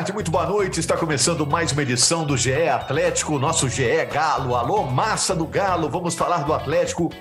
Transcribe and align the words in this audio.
Tarde, 0.00 0.14
muito 0.14 0.30
boa 0.30 0.46
noite. 0.46 0.80
Está 0.80 0.96
começando 0.96 1.46
mais 1.46 1.72
uma 1.72 1.82
edição 1.82 2.24
do 2.24 2.34
GE 2.34 2.68
Atlético, 2.68 3.38
nosso 3.38 3.68
GE 3.68 4.02
Galo. 4.10 4.54
Alô, 4.54 4.84
massa 4.84 5.34
do 5.34 5.44
Galo. 5.44 5.90
Vamos 5.90 6.14
falar 6.14 6.38
do 6.38 6.54
Atlético 6.54 7.12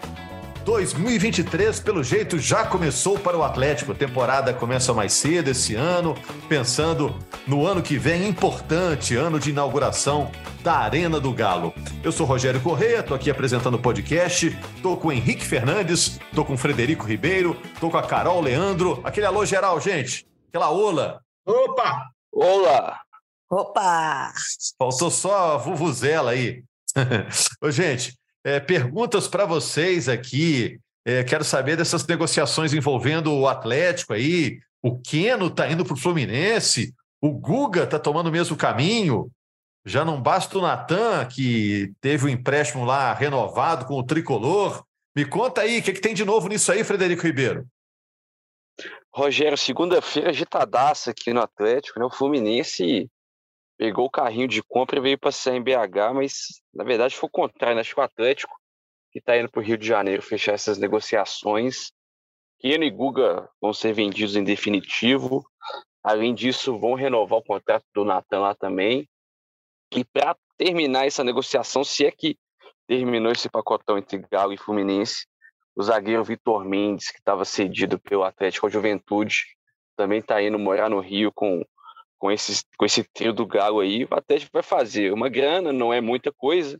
2023, 0.63 1.81
pelo 1.81 2.01
jeito, 2.01 2.39
já 2.39 2.63
começou 2.63 3.19
para 3.19 3.37
o 3.37 3.43
Atlético. 3.43 3.91
A 3.91 3.95
temporada 3.95 4.53
começa 4.53 4.93
mais 4.93 5.11
cedo 5.11 5.49
esse 5.49 5.75
ano, 5.75 6.15
pensando 6.47 7.13
no 7.45 7.67
ano 7.67 7.81
que 7.81 7.97
vem, 7.97 8.29
importante, 8.29 9.13
ano 9.13 9.41
de 9.41 9.49
inauguração 9.49 10.31
da 10.63 10.77
Arena 10.77 11.19
do 11.19 11.33
Galo. 11.33 11.73
Eu 12.01 12.13
sou 12.13 12.25
Rogério 12.25 12.61
Correia, 12.61 12.99
estou 12.99 13.15
aqui 13.17 13.29
apresentando 13.29 13.73
o 13.73 13.79
podcast, 13.79 14.57
estou 14.73 14.95
com 14.95 15.09
o 15.09 15.11
Henrique 15.11 15.43
Fernandes, 15.43 16.17
estou 16.29 16.45
com 16.45 16.53
o 16.53 16.57
Frederico 16.57 17.05
Ribeiro, 17.05 17.57
estou 17.73 17.91
com 17.91 17.97
a 17.97 18.03
Carol 18.03 18.39
Leandro. 18.39 19.01
Aquele 19.03 19.25
alô 19.25 19.45
geral, 19.45 19.81
gente. 19.81 20.25
Aquela 20.47 20.71
ola. 20.71 21.19
Opa! 21.45 22.18
Olá! 22.31 23.01
Opa! 23.49 24.31
Faltou 24.77 25.09
só 25.09 25.55
a 25.55 25.57
Vuvuzela 25.57 26.31
aí. 26.31 26.63
Ô, 27.61 27.71
gente, 27.71 28.17
é, 28.43 28.59
perguntas 28.59 29.27
para 29.27 29.45
vocês 29.45 30.07
aqui. 30.07 30.79
É, 31.05 31.23
quero 31.23 31.43
saber 31.43 31.75
dessas 31.75 32.05
negociações 32.05 32.73
envolvendo 32.73 33.33
o 33.33 33.47
Atlético 33.47 34.13
aí. 34.13 34.59
O 34.81 34.99
Keno 34.99 35.47
está 35.47 35.69
indo 35.69 35.83
para 35.83 35.93
o 35.93 35.97
Fluminense. 35.97 36.93
O 37.19 37.31
Guga 37.31 37.83
está 37.83 37.97
tomando 37.97 38.27
o 38.27 38.31
mesmo 38.31 38.55
caminho. 38.55 39.29
Já 39.85 40.05
não 40.05 40.21
basta 40.21 40.57
o 40.57 40.61
Natan, 40.61 41.25
que 41.25 41.91
teve 41.99 42.25
o 42.25 42.27
um 42.27 42.31
empréstimo 42.31 42.85
lá 42.85 43.13
renovado 43.13 43.85
com 43.85 43.95
o 43.95 44.03
tricolor. 44.03 44.83
Me 45.15 45.25
conta 45.25 45.61
aí, 45.61 45.79
o 45.79 45.83
que, 45.83 45.93
que 45.93 46.01
tem 46.01 46.13
de 46.13 46.23
novo 46.23 46.47
nisso 46.47 46.71
aí, 46.71 46.83
Frederico 46.83 47.23
Ribeiro? 47.23 47.65
Rogério, 49.13 49.57
segunda-feira 49.57 50.29
agitadaça 50.29 51.11
aqui 51.11 51.33
no 51.33 51.41
Atlético, 51.41 51.99
né? 51.99 52.05
O 52.05 52.11
Fluminense 52.11 53.09
pegou 53.77 54.05
o 54.05 54.11
carrinho 54.11 54.47
de 54.47 54.61
compra 54.61 54.99
e 54.99 55.01
veio 55.01 55.17
passear 55.17 55.55
em 55.55 55.63
BH, 55.63 56.13
mas 56.13 56.61
na 56.73 56.83
verdade 56.83 57.15
foi 57.15 57.27
o 57.27 57.31
contrário, 57.31 57.75
né? 57.75 57.81
Acho 57.81 57.93
que 57.93 57.99
o 57.99 58.03
Atlético, 58.03 58.55
que 59.11 59.19
está 59.19 59.37
indo 59.37 59.49
para 59.49 59.59
o 59.59 59.63
Rio 59.63 59.77
de 59.77 59.87
Janeiro 59.87 60.21
fechar 60.21 60.53
essas 60.53 60.77
negociações, 60.77 61.91
Keno 62.59 62.83
e 62.83 62.89
Guga 62.89 63.49
vão 63.61 63.73
ser 63.73 63.93
vendidos 63.93 64.35
em 64.35 64.43
definitivo. 64.43 65.49
Além 66.03 66.35
disso, 66.35 66.77
vão 66.77 66.93
renovar 66.93 67.39
o 67.39 67.43
contrato 67.43 67.85
do 67.93 68.03
Natan 68.03 68.39
lá 68.39 68.53
também. 68.53 69.07
E 69.95 70.03
para 70.03 70.35
terminar 70.57 71.07
essa 71.07 71.23
negociação, 71.23 71.83
se 71.83 72.05
é 72.05 72.11
que 72.11 72.37
terminou 72.85 73.31
esse 73.31 73.49
pacotão 73.49 73.97
entre 73.97 74.17
Galo 74.29 74.51
e 74.51 74.57
Fluminense, 74.57 75.25
o 75.79 75.83
zagueiro 75.83 76.25
Vitor 76.25 76.65
Mendes, 76.65 77.09
que 77.09 77.19
estava 77.19 77.45
cedido 77.45 77.97
pelo 77.97 78.25
Atlético 78.25 78.69
Juventude, 78.69 79.45
também 79.95 80.19
está 80.19 80.43
indo 80.43 80.59
morar 80.59 80.89
no 80.89 80.99
Rio 80.99 81.31
com, 81.31 81.63
com, 82.17 82.29
esse, 82.29 82.65
com 82.77 82.83
esse 82.83 83.01
trio 83.01 83.31
do 83.31 83.47
Galo 83.47 83.79
aí. 83.79 84.03
O 84.03 84.13
Atlético 84.13 84.51
vai 84.51 84.61
fazer 84.61 85.13
uma 85.13 85.29
grana, 85.29 85.71
não 85.71 85.93
é 85.93 86.01
muita 86.01 86.33
coisa. 86.33 86.77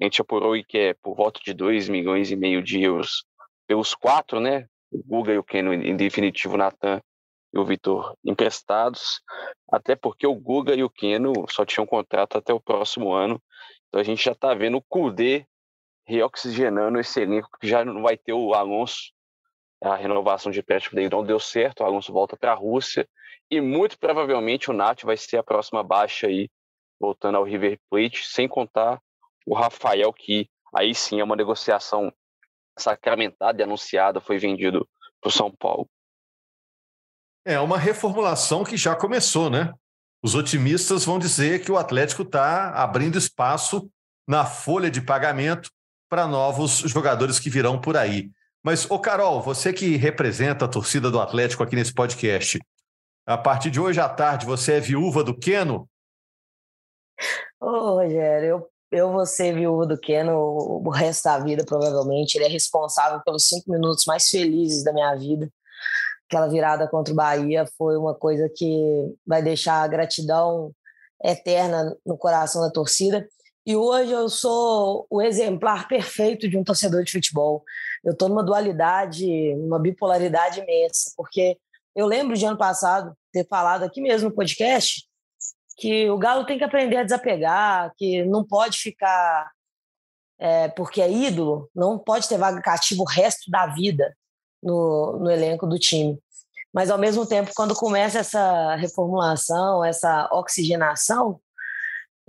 A 0.00 0.04
gente 0.04 0.22
apurou 0.22 0.54
que 0.66 0.78
é 0.78 0.94
por 0.94 1.14
volta 1.14 1.38
de 1.44 1.52
2 1.52 1.90
milhões 1.90 2.30
e 2.30 2.36
meio 2.36 2.62
de 2.62 2.82
euros 2.82 3.26
pelos 3.66 3.94
quatro, 3.94 4.40
né? 4.40 4.66
O 4.90 5.02
Guga 5.04 5.34
e 5.34 5.38
o 5.38 5.44
Keno, 5.44 5.74
em 5.74 5.94
definitivo, 5.94 6.54
o 6.54 6.56
Natan 6.56 6.98
e 7.52 7.58
o 7.58 7.64
Vitor 7.66 8.16
emprestados, 8.24 9.20
até 9.70 9.94
porque 9.94 10.26
o 10.26 10.34
Guga 10.34 10.74
e 10.74 10.82
o 10.82 10.88
Keno 10.88 11.34
só 11.50 11.66
tinham 11.66 11.84
contrato 11.84 12.38
até 12.38 12.54
o 12.54 12.60
próximo 12.60 13.12
ano. 13.12 13.38
Então 13.88 14.00
a 14.00 14.04
gente 14.04 14.24
já 14.24 14.32
está 14.32 14.54
vendo 14.54 14.78
o 14.78 14.82
Kudê 14.88 15.44
reoxigenando 16.10 16.98
esse 16.98 17.20
elenco 17.20 17.48
que 17.60 17.68
já 17.68 17.84
não 17.84 18.02
vai 18.02 18.16
ter 18.16 18.32
o 18.32 18.52
Alonso. 18.52 19.12
A 19.82 19.94
renovação 19.94 20.50
de 20.50 20.58
empréstimo 20.58 20.96
dele 20.96 21.08
não 21.08 21.24
deu 21.24 21.38
certo, 21.38 21.80
o 21.80 21.86
Alonso 21.86 22.12
volta 22.12 22.36
para 22.36 22.52
a 22.52 22.56
Rússia 22.56 23.08
e 23.50 23.60
muito 23.60 23.98
provavelmente 23.98 24.70
o 24.70 24.74
Nath 24.74 25.04
vai 25.04 25.16
ser 25.16 25.38
a 25.38 25.42
próxima 25.42 25.82
baixa 25.82 26.26
aí, 26.26 26.50
voltando 27.00 27.36
ao 27.36 27.44
River 27.44 27.78
Plate, 27.88 28.26
sem 28.26 28.48
contar 28.48 29.00
o 29.46 29.54
Rafael, 29.54 30.12
que 30.12 30.50
aí 30.74 30.94
sim 30.94 31.20
é 31.20 31.24
uma 31.24 31.36
negociação 31.36 32.12
sacramentada 32.78 33.60
e 33.60 33.64
anunciada, 33.64 34.20
foi 34.20 34.36
vendido 34.36 34.86
para 35.20 35.28
o 35.28 35.32
São 35.32 35.50
Paulo. 35.50 35.88
É 37.44 37.58
uma 37.58 37.78
reformulação 37.78 38.64
que 38.64 38.76
já 38.76 38.94
começou, 38.94 39.48
né? 39.48 39.72
Os 40.22 40.34
otimistas 40.34 41.04
vão 41.04 41.18
dizer 41.18 41.64
que 41.64 41.72
o 41.72 41.78
Atlético 41.78 42.22
está 42.22 42.70
abrindo 42.70 43.16
espaço 43.16 43.90
na 44.28 44.44
folha 44.44 44.90
de 44.90 45.00
pagamento 45.00 45.70
para 46.10 46.26
novos 46.26 46.78
jogadores 46.80 47.38
que 47.38 47.48
virão 47.48 47.80
por 47.80 47.96
aí. 47.96 48.30
Mas, 48.62 48.90
ô 48.90 48.98
Carol, 48.98 49.40
você 49.40 49.72
que 49.72 49.96
representa 49.96 50.64
a 50.64 50.68
torcida 50.68 51.10
do 51.10 51.20
Atlético 51.20 51.62
aqui 51.62 51.76
nesse 51.76 51.94
podcast, 51.94 52.58
a 53.24 53.38
partir 53.38 53.70
de 53.70 53.80
hoje 53.80 54.00
à 54.00 54.08
tarde 54.08 54.44
você 54.44 54.74
é 54.74 54.80
viúva 54.80 55.22
do 55.22 55.38
Queno? 55.38 55.88
Ô, 57.60 58.00
Rogério, 58.00 58.48
eu, 58.48 58.70
eu 58.90 59.12
vou 59.12 59.24
ser 59.24 59.54
viúva 59.54 59.86
do 59.86 59.98
Keno 59.98 60.32
o 60.34 60.90
resto 60.90 61.24
da 61.24 61.38
vida, 61.38 61.64
provavelmente. 61.64 62.34
Ele 62.34 62.46
é 62.46 62.48
responsável 62.48 63.20
pelos 63.24 63.46
cinco 63.46 63.70
minutos 63.70 64.04
mais 64.04 64.28
felizes 64.28 64.82
da 64.82 64.92
minha 64.92 65.14
vida. 65.14 65.48
Aquela 66.28 66.48
virada 66.48 66.88
contra 66.88 67.12
o 67.12 67.16
Bahia 67.16 67.66
foi 67.78 67.96
uma 67.96 68.14
coisa 68.14 68.50
que 68.54 69.14
vai 69.26 69.42
deixar 69.42 69.82
a 69.82 69.88
gratidão 69.88 70.72
eterna 71.24 71.96
no 72.04 72.18
coração 72.18 72.62
da 72.62 72.70
torcida. 72.70 73.26
E 73.66 73.76
hoje 73.76 74.12
eu 74.12 74.28
sou 74.28 75.06
o 75.10 75.20
exemplar 75.20 75.86
perfeito 75.86 76.48
de 76.48 76.56
um 76.56 76.64
torcedor 76.64 77.04
de 77.04 77.12
futebol. 77.12 77.62
Eu 78.02 78.12
estou 78.12 78.28
numa 78.28 78.42
dualidade, 78.42 79.26
uma 79.54 79.78
bipolaridade 79.78 80.60
imensa, 80.60 81.12
porque 81.16 81.58
eu 81.94 82.06
lembro 82.06 82.36
de 82.36 82.44
ano 82.44 82.56
passado 82.56 83.14
ter 83.32 83.46
falado 83.46 83.82
aqui 83.82 84.00
mesmo 84.00 84.30
no 84.30 84.34
podcast 84.34 85.06
que 85.76 86.10
o 86.10 86.18
Galo 86.18 86.44
tem 86.44 86.58
que 86.58 86.64
aprender 86.64 86.96
a 86.96 87.04
desapegar, 87.04 87.92
que 87.96 88.22
não 88.24 88.44
pode 88.44 88.78
ficar 88.78 89.50
é, 90.38 90.68
porque 90.68 91.00
é 91.02 91.10
ídolo, 91.10 91.70
não 91.74 91.98
pode 91.98 92.28
ter 92.28 92.38
vaga 92.38 92.60
cativa 92.62 93.02
o 93.02 93.06
resto 93.06 93.50
da 93.50 93.66
vida 93.66 94.14
no, 94.62 95.18
no 95.20 95.30
elenco 95.30 95.66
do 95.66 95.78
time. 95.78 96.18
Mas, 96.72 96.90
ao 96.90 96.98
mesmo 96.98 97.26
tempo, 97.26 97.50
quando 97.54 97.74
começa 97.74 98.20
essa 98.20 98.76
reformulação, 98.76 99.84
essa 99.84 100.28
oxigenação, 100.32 101.40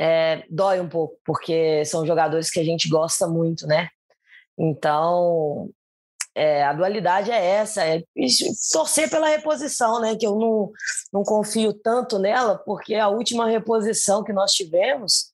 é, 0.01 0.44
dói 0.50 0.79
um 0.79 0.89
pouco, 0.89 1.16
porque 1.23 1.85
são 1.85 2.07
jogadores 2.07 2.50
que 2.50 2.59
a 2.59 2.63
gente 2.63 2.89
gosta 2.89 3.28
muito, 3.28 3.67
né? 3.67 3.88
Então, 4.57 5.69
é, 6.34 6.63
a 6.63 6.73
dualidade 6.73 7.29
é 7.29 7.45
essa, 7.45 7.85
é 7.85 8.01
torcer 8.72 9.12
pela 9.12 9.28
reposição, 9.28 10.01
né? 10.01 10.16
Que 10.16 10.25
eu 10.25 10.35
não, 10.35 10.72
não 11.13 11.23
confio 11.23 11.72
tanto 11.72 12.17
nela, 12.17 12.57
porque 12.57 12.95
a 12.95 13.09
última 13.09 13.47
reposição 13.47 14.23
que 14.23 14.34
nós 14.34 14.53
tivemos 14.53 15.31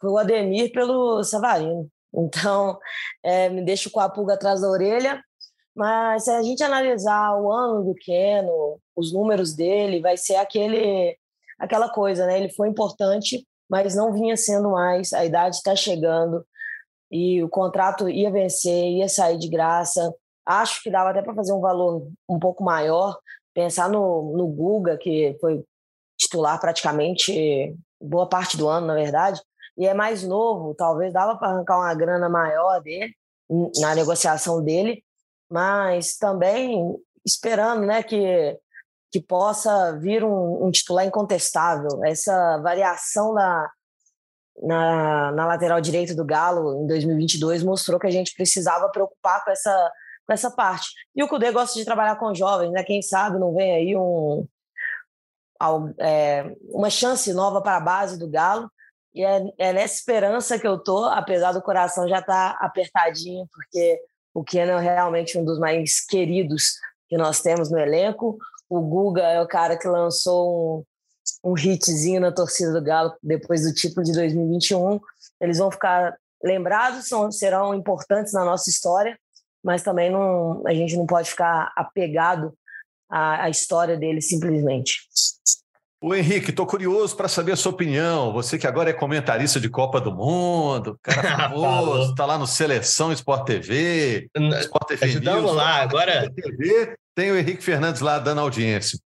foi 0.00 0.10
o 0.10 0.16
Ademir 0.16 0.72
pelo 0.72 1.22
Savarino. 1.22 1.86
Então, 2.14 2.78
é, 3.22 3.50
me 3.50 3.62
deixo 3.62 3.90
com 3.90 4.00
a 4.00 4.08
pulga 4.08 4.34
atrás 4.34 4.62
da 4.62 4.70
orelha, 4.70 5.22
mas 5.76 6.24
se 6.24 6.30
a 6.30 6.42
gente 6.42 6.62
analisar 6.62 7.36
o 7.38 7.52
ano 7.52 7.84
do 7.84 7.94
Keno, 7.94 8.80
os 8.96 9.12
números 9.12 9.54
dele, 9.54 10.00
vai 10.00 10.16
ser 10.16 10.36
aquele, 10.36 11.14
aquela 11.58 11.90
coisa, 11.90 12.24
né? 12.24 12.38
Ele 12.38 12.48
foi 12.54 12.70
importante 12.70 13.46
mas 13.68 13.94
não 13.94 14.12
vinha 14.12 14.36
sendo 14.36 14.70
mais. 14.70 15.12
A 15.12 15.24
idade 15.24 15.56
está 15.56 15.74
chegando 15.76 16.44
e 17.10 17.42
o 17.42 17.48
contrato 17.48 18.08
ia 18.08 18.30
vencer, 18.30 18.92
ia 18.92 19.08
sair 19.08 19.38
de 19.38 19.48
graça. 19.48 20.12
Acho 20.46 20.82
que 20.82 20.90
dava 20.90 21.10
até 21.10 21.22
para 21.22 21.34
fazer 21.34 21.52
um 21.52 21.60
valor 21.60 22.08
um 22.28 22.38
pouco 22.38 22.64
maior. 22.64 23.18
Pensar 23.54 23.88
no, 23.88 24.36
no 24.36 24.46
Guga, 24.46 24.96
que 24.96 25.36
foi 25.40 25.64
titular 26.18 26.60
praticamente 26.60 27.74
boa 28.00 28.28
parte 28.28 28.56
do 28.56 28.68
ano, 28.68 28.86
na 28.86 28.94
verdade, 28.94 29.40
e 29.76 29.86
é 29.86 29.94
mais 29.94 30.24
novo, 30.24 30.74
talvez 30.74 31.12
dava 31.12 31.36
para 31.36 31.48
arrancar 31.48 31.78
uma 31.78 31.94
grana 31.94 32.28
maior 32.28 32.80
dele 32.80 33.14
na 33.80 33.94
negociação 33.94 34.62
dele, 34.62 35.02
mas 35.50 36.16
também 36.16 36.96
esperando, 37.24 37.86
né, 37.86 38.02
que 38.02 38.58
que 39.10 39.20
possa 39.20 39.96
vir 39.98 40.22
um, 40.24 40.66
um 40.66 40.70
titular 40.70 41.06
incontestável. 41.06 42.04
Essa 42.04 42.58
variação 42.58 43.32
na, 43.32 43.70
na, 44.62 45.32
na, 45.32 45.46
lateral 45.46 45.80
direita 45.80 46.14
do 46.14 46.24
Galo 46.24 46.82
em 46.82 46.86
2022 46.86 47.62
mostrou 47.62 47.98
que 47.98 48.06
a 48.06 48.10
gente 48.10 48.34
precisava 48.34 48.88
preocupar 48.90 49.44
com 49.44 49.50
essa, 49.50 49.92
com 50.26 50.32
essa 50.32 50.50
parte. 50.50 50.88
E 51.16 51.22
o 51.22 51.28
Cudê 51.28 51.50
gosta 51.50 51.78
de 51.78 51.84
trabalhar 51.84 52.16
com 52.16 52.34
jovens, 52.34 52.70
né? 52.70 52.82
Quem 52.84 53.00
sabe 53.00 53.38
não 53.38 53.54
vem 53.54 53.72
aí 53.74 53.96
um, 53.96 54.46
é, 55.98 56.54
uma 56.70 56.90
chance 56.90 57.32
nova 57.32 57.60
para 57.62 57.76
a 57.76 57.80
base 57.80 58.18
do 58.18 58.28
Galo. 58.28 58.70
E 59.14 59.24
é, 59.24 59.42
é, 59.58 59.72
nessa 59.72 59.94
esperança 59.94 60.58
que 60.58 60.66
eu 60.66 60.78
tô, 60.78 61.06
apesar 61.06 61.52
do 61.52 61.62
coração 61.62 62.08
já 62.08 62.18
estar 62.18 62.54
tá 62.54 62.64
apertadinho, 62.64 63.48
porque 63.50 64.00
o 64.34 64.44
Kenan 64.44 64.80
é 64.80 64.94
realmente 64.94 65.38
um 65.38 65.44
dos 65.44 65.58
mais 65.58 66.04
queridos 66.04 66.74
que 67.08 67.16
nós 67.16 67.40
temos 67.40 67.70
no 67.70 67.78
elenco. 67.78 68.38
O 68.68 68.80
Guga 68.80 69.22
é 69.22 69.40
o 69.40 69.48
cara 69.48 69.78
que 69.78 69.88
lançou 69.88 70.84
um, 71.44 71.52
um 71.52 71.58
hitzinho 71.58 72.20
na 72.20 72.32
torcida 72.32 72.72
do 72.72 72.82
Galo 72.82 73.14
depois 73.22 73.62
do 73.62 73.72
título 73.72 74.04
de 74.04 74.12
2021. 74.12 75.00
Eles 75.40 75.58
vão 75.58 75.70
ficar 75.70 76.16
lembrados, 76.42 77.08
são, 77.08 77.30
serão 77.32 77.74
importantes 77.74 78.32
na 78.32 78.44
nossa 78.44 78.70
história, 78.70 79.18
mas 79.62 79.82
também 79.82 80.10
não, 80.10 80.62
a 80.66 80.74
gente 80.74 80.96
não 80.96 81.06
pode 81.06 81.30
ficar 81.30 81.72
apegado 81.76 82.52
à, 83.08 83.44
à 83.44 83.50
história 83.50 83.96
deles 83.96 84.28
simplesmente. 84.28 85.08
O 86.00 86.14
Henrique, 86.14 86.50
estou 86.50 86.64
curioso 86.64 87.16
para 87.16 87.26
saber 87.26 87.52
a 87.52 87.56
sua 87.56 87.72
opinião. 87.72 88.32
Você 88.32 88.56
que 88.56 88.68
agora 88.68 88.90
é 88.90 88.92
comentarista 88.92 89.58
de 89.58 89.68
Copa 89.68 90.00
do 90.00 90.14
Mundo, 90.14 90.98
cara 91.02 91.48
famoso, 91.48 92.12
está 92.12 92.24
lá 92.24 92.38
no 92.38 92.46
Seleção 92.46 93.12
Sport 93.12 93.44
TV, 93.44 94.30
Sport 94.60 94.88
TV 94.88 95.04
Ajudamos 95.06 95.42
News, 95.42 95.56
lá, 95.56 95.82
agora. 95.82 96.30
TV, 96.30 96.96
tem 97.16 97.32
o 97.32 97.36
Henrique 97.36 97.64
Fernandes 97.64 98.00
lá 98.00 98.18
dando 98.18 98.40
audiência. 98.40 98.98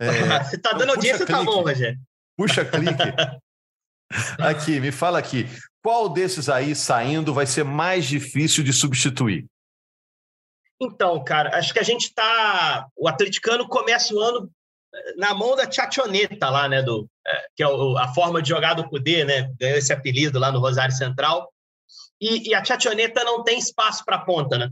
É, 0.00 0.44
Você 0.44 0.54
está 0.54 0.74
dando 0.74 0.90
audiência, 0.90 1.26
tá 1.26 1.42
bom, 1.42 1.60
Rogério. 1.60 1.98
Puxa 2.36 2.64
clique. 2.64 2.94
aqui, 4.38 4.78
me 4.78 4.92
fala 4.92 5.18
aqui. 5.18 5.44
Qual 5.82 6.08
desses 6.08 6.48
aí 6.48 6.72
saindo 6.72 7.34
vai 7.34 7.46
ser 7.46 7.64
mais 7.64 8.06
difícil 8.06 8.62
de 8.62 8.72
substituir? 8.72 9.44
Então, 10.80 11.22
cara, 11.24 11.58
acho 11.58 11.72
que 11.72 11.80
a 11.80 11.82
gente 11.82 12.04
está. 12.04 12.86
O 12.96 13.08
atleticano 13.08 13.66
começa 13.66 14.14
o 14.14 14.20
ano 14.20 14.48
na 15.16 15.34
mão 15.34 15.54
da 15.54 15.66
Tchationeta 15.66 16.48
lá, 16.48 16.68
né? 16.68 16.82
Do, 16.82 17.08
é, 17.26 17.46
que 17.56 17.62
é 17.62 17.68
o, 17.68 17.96
a 17.96 18.08
forma 18.14 18.40
de 18.42 18.48
jogar 18.48 18.74
do 18.74 18.88
Cudê, 18.88 19.24
né? 19.24 19.52
Ganhou 19.58 19.78
esse 19.78 19.92
apelido 19.92 20.38
lá 20.38 20.50
no 20.50 20.60
Rosário 20.60 20.94
Central. 20.94 21.52
E, 22.20 22.50
e 22.50 22.54
a 22.54 22.62
Tchationeta 22.62 23.22
não 23.24 23.44
tem 23.44 23.58
espaço 23.58 24.04
para 24.04 24.18
ponta, 24.18 24.58
né? 24.58 24.70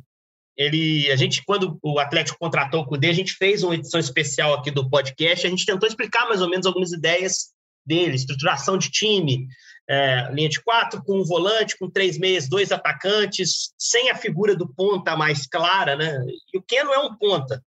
Ele, 0.57 1.11
a 1.13 1.17
gente, 1.17 1.45
quando 1.45 1.79
o 1.83 1.99
Atlético 1.99 2.39
contratou 2.39 2.81
o 2.81 2.87
Cudê, 2.87 3.09
a 3.09 3.15
gente 3.15 3.35
fez 3.35 3.63
uma 3.63 3.75
edição 3.75 4.01
especial 4.01 4.55
aqui 4.55 4.71
do 4.71 4.89
podcast. 4.89 5.47
A 5.47 5.51
gente 5.51 5.67
tentou 5.67 5.87
explicar 5.87 6.27
mais 6.27 6.41
ou 6.41 6.49
menos 6.49 6.67
algumas 6.67 6.93
ideias 6.93 7.55
dele, 7.85 8.17
estruturação 8.17 8.79
de 8.79 8.91
time, 8.91 9.47
é, 9.89 10.29
linha 10.33 10.49
de 10.49 10.61
quatro, 10.63 11.03
com 11.05 11.21
um 11.21 11.25
volante, 11.25 11.79
com 11.79 11.91
três 11.91 12.19
meias, 12.19 12.49
dois 12.49 12.73
atacantes, 12.73 13.73
sem 13.79 14.11
a 14.11 14.17
figura 14.17 14.57
do 14.57 14.67
ponta 14.67 15.15
mais 15.15 15.47
clara, 15.47 15.95
né? 15.95 16.19
E 16.53 16.59
o 16.59 16.63
Keno 16.63 16.93
é 16.93 16.99
um 16.99 17.15
ponta. 17.15 17.63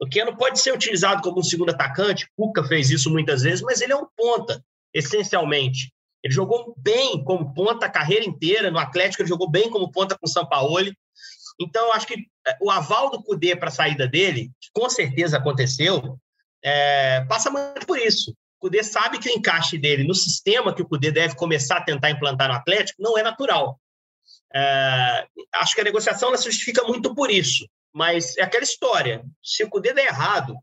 O 0.00 0.08
Keno 0.08 0.36
pode 0.36 0.58
ser 0.58 0.72
utilizado 0.72 1.20
como 1.20 1.40
um 1.40 1.42
segundo 1.42 1.70
atacante, 1.70 2.26
Cuca 2.34 2.64
fez 2.64 2.90
isso 2.90 3.10
muitas 3.10 3.42
vezes, 3.42 3.60
mas 3.60 3.82
ele 3.82 3.92
é 3.92 3.96
um 3.96 4.06
ponta, 4.16 4.64
essencialmente. 4.94 5.92
Ele 6.24 6.32
jogou 6.32 6.74
bem 6.78 7.22
como 7.22 7.52
ponta 7.52 7.84
a 7.84 7.90
carreira 7.90 8.24
inteira, 8.24 8.70
no 8.70 8.78
Atlético 8.78 9.22
ele 9.22 9.28
jogou 9.28 9.50
bem 9.50 9.68
como 9.70 9.92
ponta 9.92 10.16
com 10.18 10.26
o 10.26 10.28
Sampaoli. 10.28 10.96
Então, 11.60 11.92
acho 11.92 12.06
que 12.06 12.14
é, 12.46 12.56
o 12.62 12.70
aval 12.70 13.10
do 13.10 13.22
Cudê 13.22 13.54
para 13.54 13.68
a 13.68 13.72
saída 13.72 14.08
dele, 14.08 14.50
que 14.58 14.70
com 14.72 14.88
certeza 14.88 15.36
aconteceu, 15.36 16.18
é, 16.64 17.22
passa 17.26 17.50
muito 17.50 17.86
por 17.86 17.98
isso. 17.98 18.30
O 18.30 18.68
Cudê 18.68 18.82
sabe 18.82 19.18
que 19.18 19.28
o 19.28 19.32
encaixe 19.32 19.76
dele 19.76 20.04
no 20.04 20.14
sistema 20.14 20.74
que 20.74 20.82
o 20.82 20.88
Cudê 20.88 21.10
deve 21.10 21.34
começar 21.34 21.76
a 21.76 21.84
tentar 21.84 22.10
implantar 22.10 22.48
no 22.48 22.54
Atlético 22.54 23.02
não 23.02 23.18
é 23.18 23.22
natural. 23.22 23.78
É, 24.54 25.26
acho 25.56 25.74
que 25.74 25.80
a 25.82 25.84
negociação 25.84 26.34
se 26.36 26.44
justifica 26.44 26.84
muito 26.84 27.14
por 27.14 27.30
isso. 27.30 27.66
Mas 27.92 28.36
é 28.36 28.42
aquela 28.42 28.64
história. 28.64 29.24
Se 29.42 29.64
o 29.64 29.70
Cudê 29.70 29.92
der 29.92 30.06
errado, 30.06 30.56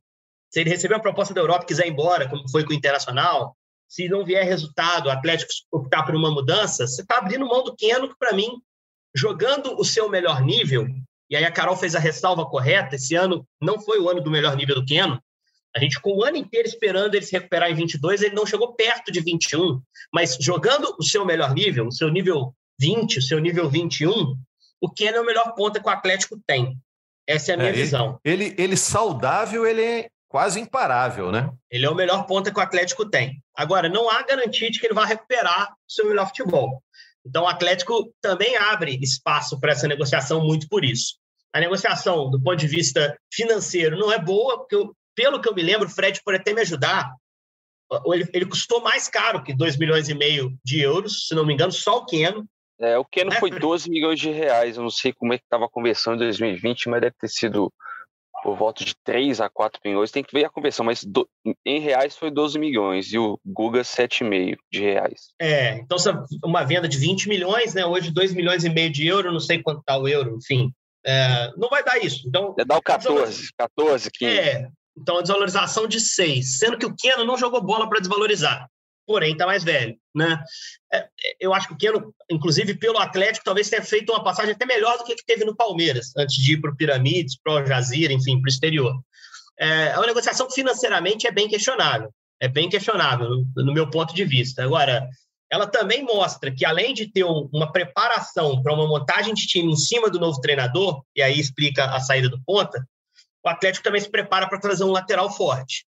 se 0.50 0.62
ele 0.62 0.70
receber 0.70 0.96
uma 0.96 1.02
proposta 1.02 1.34
da 1.34 1.42
Europa 1.42 1.64
e 1.64 1.68
quiser 1.68 1.88
ir 1.88 1.92
embora, 1.92 2.30
como 2.30 2.50
foi 2.50 2.64
com 2.64 2.72
o 2.72 2.76
Internacional, 2.76 3.56
se 3.88 4.08
não 4.10 4.26
vier 4.26 4.46
resultado, 4.46 5.08
o 5.08 5.12
Atlético 5.12 5.52
optar 5.72 6.04
por 6.04 6.16
uma 6.16 6.32
mudança, 6.32 6.86
você 6.86 7.02
está 7.02 7.18
abrindo 7.18 7.48
mão 7.48 7.64
do 7.64 7.76
Keno, 7.76 8.10
que 8.10 8.18
para 8.18 8.34
mim, 8.34 8.62
jogando 9.16 9.80
o 9.80 9.86
seu 9.86 10.10
melhor 10.10 10.42
nível, 10.42 10.88
e 11.30 11.36
aí 11.36 11.46
a 11.46 11.52
Carol 11.52 11.76
fez 11.76 11.96
a 11.96 12.00
ressalva 12.00 12.46
correta, 12.46 12.96
esse 12.96 13.16
ano 13.16 13.48
não 13.62 13.80
foi 13.80 14.00
o 14.00 14.10
ano 14.10 14.22
do 14.22 14.32
melhor 14.32 14.56
nível 14.56 14.76
do 14.76 14.86
Keno, 14.86 15.22
a 15.76 15.80
gente 15.80 15.96
ficou 15.96 16.18
o 16.18 16.24
ano 16.24 16.38
inteiro 16.38 16.68
esperando 16.68 17.16
ele 17.16 17.26
se 17.26 17.32
recuperar 17.34 17.70
em 17.70 17.76
22, 17.76 18.22
ele 18.22 18.36
não 18.36 18.46
chegou 18.46 18.74
perto 18.74 19.12
de 19.12 19.22
21, 19.22 19.82
mas 20.14 20.38
jogando 20.40 20.96
o 20.98 21.04
seu 21.04 21.26
melhor 21.26 21.54
nível, 21.54 21.88
o 21.88 21.92
seu 21.92 22.10
nível 22.10 22.54
20, 22.80 23.20
o 23.20 23.22
seu 23.22 23.40
nível 23.40 23.70
21, 23.70 24.36
o 24.82 24.90
Keno 24.90 25.18
é 25.18 25.22
o 25.22 25.26
melhor 25.26 25.54
ponta 25.56 25.80
que 25.80 25.88
o 25.88 25.92
Atlético 25.92 26.40
tem. 26.46 26.78
Essa 27.28 27.52
é 27.52 27.56
a 27.56 27.58
minha 27.58 27.70
é, 27.70 27.74
visão. 27.74 28.20
Ele, 28.24 28.56
ele 28.58 28.78
saudável, 28.78 29.66
ele 29.66 29.84
é 29.84 30.10
quase 30.30 30.60
imparável, 30.60 31.32
né? 31.32 31.52
Ele 31.70 31.86
é 31.86 31.90
o 31.90 31.96
melhor 31.96 32.26
ponta 32.26 32.52
que 32.52 32.60
o 32.60 32.64
Atlético 32.64 33.10
tem. 33.10 33.44
Agora, 33.56 33.90
não 33.90 34.10
há 34.10 34.24
garantia 34.24 34.72
de 34.72 34.80
que 34.80 34.88
ele 34.88 34.94
vai 34.94 35.06
recuperar 35.06 35.72
o 35.72 35.92
seu 35.92 36.08
melhor 36.08 36.28
futebol. 36.28 36.82
Então, 37.26 37.44
o 37.44 37.48
Atlético 37.48 38.14
também 38.22 38.56
abre 38.56 38.98
espaço 39.02 39.60
para 39.60 39.74
essa 39.74 39.88
negociação 39.88 40.44
muito 40.46 40.68
por 40.70 40.86
isso. 40.86 41.16
A 41.54 41.60
negociação, 41.60 42.30
do 42.30 42.42
ponto 42.42 42.58
de 42.58 42.68
vista 42.68 43.18
financeiro, 43.34 43.98
não 43.98 44.12
é 44.12 44.20
boa, 44.20 44.60
porque 44.60 44.76
eu 44.76 44.96
pelo 45.18 45.42
que 45.42 45.50
eu 45.50 45.56
me 45.56 45.64
lembro, 45.64 45.88
o 45.88 45.90
Fred 45.90 46.22
pode 46.24 46.38
até 46.38 46.54
me 46.54 46.62
ajudar. 46.62 47.12
Ele, 48.06 48.30
ele 48.32 48.46
custou 48.46 48.82
mais 48.82 49.10
caro 49.10 49.42
que 49.42 49.52
2 49.52 49.76
milhões 49.78 50.08
e 50.08 50.14
meio 50.14 50.56
de 50.64 50.80
euros, 50.80 51.26
se 51.28 51.34
não 51.34 51.44
me 51.44 51.56
engano, 51.56 51.72
só 51.72 51.98
o 51.98 52.06
Keno. 52.06 52.48
É, 52.80 52.98
o 52.98 53.06
Keno 53.06 53.32
né? 53.32 53.40
foi 53.40 53.50
12 53.50 53.90
milhões 53.90 54.20
de 54.20 54.30
reais. 54.30 54.78
Eu 54.78 54.84
não 54.84 54.90
sei 54.90 55.12
como 55.14 55.34
é 55.34 55.38
que 55.38 55.44
estava 55.44 55.66
a 55.66 55.70
conversão 55.70 56.14
em 56.14 56.18
2020, 56.18 56.90
mas 56.90 57.02
deve 57.02 57.16
ter 57.20 57.28
sido 57.28 57.72
por 58.44 58.56
volta 58.56 58.86
de 58.86 58.96
3 59.04 59.42
a 59.42 59.50
4 59.50 59.80
milhões. 59.84 60.12
Tem 60.12 60.24
que 60.24 60.34
ver 60.34 60.46
a 60.46 60.50
conversão, 60.50 60.86
mas 60.86 61.04
do, 61.04 61.28
em 61.66 61.80
reais 61.80 62.16
foi 62.16 62.30
12 62.30 62.60
milhões 62.60 63.12
e 63.12 63.18
o 63.18 63.40
Guga 63.46 63.82
7,5 63.82 64.58
de 64.72 64.82
reais. 64.82 65.32
É, 65.42 65.78
então 65.78 65.98
uma 66.44 66.64
venda 66.64 66.88
de 66.88 66.98
20 66.98 67.28
milhões, 67.28 67.74
né? 67.74 67.86
Hoje 67.86 68.12
2 68.12 68.34
milhões 68.34 68.64
e 68.64 68.70
meio 68.70 68.92
de 68.92 69.08
euro, 69.08 69.32
não 69.32 69.40
sei 69.40 69.62
quanto 69.62 69.80
está 69.80 69.98
o 69.98 70.08
euro, 70.08 70.38
enfim. 70.38 70.72
É, 71.06 71.54
não 71.58 71.70
vai 71.70 71.84
dar 71.84 71.98
isso. 71.98 72.28
Então, 72.28 72.54
é 72.60 72.66
dar 72.66 72.78
o 72.78 72.82
14, 72.82 73.50
14, 73.58 74.12
15. 74.12 74.40
É, 74.40 74.68
então, 74.98 75.18
a 75.18 75.22
desvalorização 75.22 75.88
de 75.88 76.00
6, 76.00 76.58
sendo 76.58 76.78
que 76.78 76.86
o 76.86 76.96
Keno 76.96 77.24
não 77.24 77.38
jogou 77.38 77.62
bola 77.62 77.88
para 77.88 78.00
desvalorizar, 78.00 78.68
porém 79.06 79.32
está 79.32 79.46
mais 79.46 79.64
velho. 79.64 79.96
Né? 80.14 80.44
É, 80.92 81.08
eu 81.40 81.54
acho 81.54 81.68
que 81.68 81.74
o 81.74 81.78
Keno, 81.78 82.14
inclusive 82.30 82.76
pelo 82.76 82.98
Atlético, 82.98 83.46
talvez 83.46 83.70
tenha 83.70 83.84
feito 83.84 84.12
uma 84.12 84.24
passagem 84.24 84.54
até 84.54 84.66
melhor 84.66 84.98
do 84.98 85.04
que, 85.04 85.16
que 85.16 85.26
teve 85.26 85.46
no 85.46 85.56
Palmeiras, 85.56 86.12
antes 86.18 86.36
de 86.36 86.54
ir 86.54 86.62
para 86.62 86.72
o 86.72 86.76
Piramides, 86.76 87.38
para 87.42 87.54
o 87.54 87.66
Jazira, 87.66 88.14
enfim, 88.14 88.42
para 88.42 88.48
o 88.48 88.52
exterior. 88.52 89.00
É, 89.60 89.90
é 89.90 89.98
uma 89.98 90.08
negociação 90.08 90.48
que 90.48 90.54
financeiramente 90.54 91.28
é 91.28 91.32
bem 91.32 91.48
questionável, 91.48 92.10
é 92.40 92.48
bem 92.48 92.70
questionável, 92.70 93.30
no, 93.30 93.64
no 93.64 93.74
meu 93.74 93.90
ponto 93.90 94.14
de 94.14 94.26
vista. 94.26 94.64
Agora, 94.64 95.08
ela 95.50 95.66
também 95.66 96.04
mostra 96.04 96.52
que, 96.52 96.66
além 96.66 96.94
de 96.94 97.12
ter 97.12 97.24
um, 97.24 97.50
uma 97.54 97.72
preparação 97.72 98.62
para 98.62 98.74
uma 98.74 98.88
montagem 98.88 99.34
de 99.34 99.48
time 99.48 99.72
em 99.72 99.78
cima 99.78 100.10
do 100.10 100.20
novo 100.20 100.40
treinador, 100.42 101.02
e 101.16 101.22
aí 101.22 101.40
explica 101.40 101.86
a 101.86 102.00
saída 102.00 102.30
do 102.30 102.42
ponta, 102.46 102.86
o 103.44 103.50
Atlético 103.50 103.84
também 103.84 104.02
se 104.02 104.12
prepara 104.12 104.48
para 104.48 104.60
trazer 104.60 104.84
um 104.84 104.92
lateral 104.92 105.32
forte. 105.32 105.86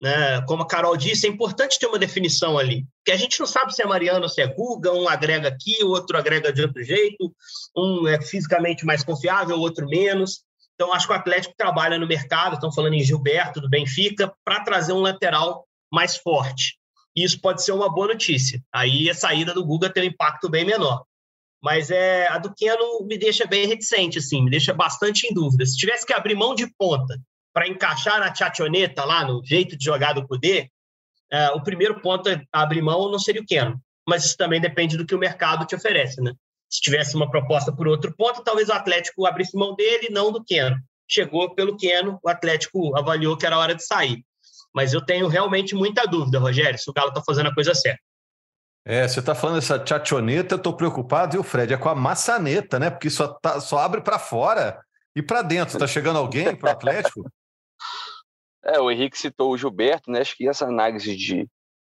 Né? 0.00 0.42
Como 0.42 0.62
a 0.62 0.66
Carol 0.66 0.96
disse, 0.96 1.26
é 1.26 1.30
importante 1.30 1.78
ter 1.78 1.86
uma 1.86 1.98
definição 1.98 2.58
ali, 2.58 2.86
porque 2.98 3.12
a 3.12 3.16
gente 3.16 3.38
não 3.40 3.46
sabe 3.46 3.74
se 3.74 3.82
é 3.82 3.86
Mariano 3.86 4.22
ou 4.22 4.28
se 4.28 4.42
é 4.42 4.46
Guga, 4.46 4.92
um 4.92 5.08
agrega 5.08 5.48
aqui, 5.48 5.82
o 5.82 5.88
outro 5.88 6.18
agrega 6.18 6.52
de 6.52 6.62
outro 6.62 6.82
jeito, 6.82 7.34
um 7.76 8.06
é 8.06 8.20
fisicamente 8.20 8.84
mais 8.84 9.02
confiável, 9.02 9.56
o 9.56 9.60
outro 9.60 9.86
menos. 9.86 10.42
Então, 10.74 10.92
acho 10.92 11.06
que 11.06 11.12
o 11.12 11.16
Atlético 11.16 11.54
trabalha 11.56 11.98
no 11.98 12.06
mercado, 12.06 12.54
estão 12.54 12.72
falando 12.72 12.94
em 12.94 13.02
Gilberto, 13.02 13.60
do 13.60 13.70
Benfica, 13.70 14.32
para 14.44 14.64
trazer 14.64 14.92
um 14.92 15.00
lateral 15.00 15.64
mais 15.92 16.16
forte. 16.16 16.76
E 17.16 17.22
isso 17.24 17.40
pode 17.40 17.62
ser 17.62 17.72
uma 17.72 17.92
boa 17.92 18.08
notícia. 18.08 18.60
Aí 18.72 19.08
a 19.08 19.14
saída 19.14 19.54
do 19.54 19.64
Guga 19.64 19.88
tem 19.88 20.02
um 20.02 20.06
impacto 20.06 20.50
bem 20.50 20.64
menor. 20.64 21.04
Mas 21.62 21.90
é, 21.90 22.26
a 22.28 22.38
do 22.38 22.52
Keno 22.54 23.06
me 23.06 23.16
deixa 23.16 23.46
bem 23.46 23.66
reticente, 23.66 24.18
assim, 24.18 24.42
me 24.42 24.50
deixa 24.50 24.74
bastante 24.74 25.26
em 25.26 25.32
dúvida. 25.32 25.64
Se 25.64 25.76
tivesse 25.76 26.04
que 26.04 26.12
abrir 26.12 26.34
mão 26.34 26.54
de 26.54 26.66
ponta 26.76 27.18
para 27.54 27.68
encaixar 27.68 28.18
na 28.18 28.34
chationeta 28.34 29.04
lá, 29.04 29.24
no 29.24 29.40
jeito 29.44 29.78
de 29.78 29.84
jogar 29.84 30.12
do 30.12 30.26
Kudê, 30.26 30.68
é, 31.30 31.50
o 31.50 31.62
primeiro 31.62 32.00
ponto 32.00 32.28
abrir 32.52 32.82
mão 32.82 33.10
não 33.10 33.18
seria 33.18 33.40
o 33.40 33.46
Keno. 33.46 33.80
Mas 34.06 34.24
isso 34.24 34.36
também 34.36 34.60
depende 34.60 34.96
do 34.96 35.06
que 35.06 35.14
o 35.14 35.18
mercado 35.18 35.64
te 35.64 35.74
oferece, 35.74 36.20
né? 36.20 36.32
Se 36.68 36.80
tivesse 36.80 37.14
uma 37.14 37.30
proposta 37.30 37.72
por 37.72 37.88
outro 37.88 38.14
ponto, 38.14 38.42
talvez 38.42 38.68
o 38.68 38.72
Atlético 38.72 39.24
abrisse 39.24 39.56
mão 39.56 39.74
dele, 39.74 40.08
não 40.10 40.32
do 40.32 40.44
Keno. 40.44 40.76
Chegou 41.08 41.54
pelo 41.54 41.76
Keno, 41.76 42.18
o 42.22 42.28
Atlético 42.28 42.96
avaliou 42.96 43.36
que 43.36 43.46
era 43.46 43.58
hora 43.58 43.74
de 43.74 43.84
sair. 43.84 44.24
Mas 44.74 44.92
eu 44.92 45.00
tenho 45.00 45.28
realmente 45.28 45.74
muita 45.74 46.04
dúvida, 46.04 46.38
Rogério, 46.38 46.78
se 46.78 46.90
o 46.90 46.92
Galo 46.92 47.10
está 47.10 47.22
fazendo 47.22 47.48
a 47.48 47.54
coisa 47.54 47.74
certa. 47.74 48.00
É, 48.84 49.08
você 49.08 49.20
está 49.20 49.34
falando 49.34 49.56
dessa 49.56 49.78
tchachoneta, 49.78 50.54
eu 50.54 50.58
estou 50.58 50.76
preocupado, 50.76 51.36
e 51.36 51.38
o 51.38 51.42
Fred? 51.42 51.72
É 51.72 51.76
com 51.76 51.88
a 51.88 51.94
maçaneta, 51.94 52.78
né? 52.78 52.90
Porque 52.90 53.08
só, 53.08 53.28
tá, 53.28 53.58
só 53.60 53.78
abre 53.78 54.02
para 54.02 54.18
fora 54.18 54.78
e 55.16 55.22
para 55.22 55.40
dentro. 55.40 55.76
Está 55.76 55.86
chegando 55.86 56.18
alguém 56.18 56.54
para 56.54 56.68
o 56.68 56.72
Atlético? 56.72 57.24
É, 58.64 58.80
o 58.80 58.90
Henrique 58.90 59.18
citou 59.18 59.52
o 59.52 59.58
Gilberto, 59.58 60.10
né? 60.10 60.20
Acho 60.20 60.36
que 60.36 60.48
essa 60.48 60.66
análise 60.66 61.14
de 61.14 61.48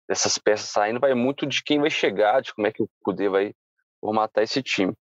dessas 0.07 0.39
peças 0.39 0.69
saindo 0.69 0.99
vai 0.99 1.13
muito 1.13 1.45
de 1.45 1.63
quem 1.63 1.79
vai 1.79 1.89
chegar, 1.89 2.41
de 2.41 2.53
como 2.53 2.65
é 2.65 2.71
que 2.71 2.81
o 2.81 2.89
Cudê 3.03 3.29
vai 3.29 3.53
formatar 4.01 4.43
esse 4.43 4.63
time. 4.63 4.93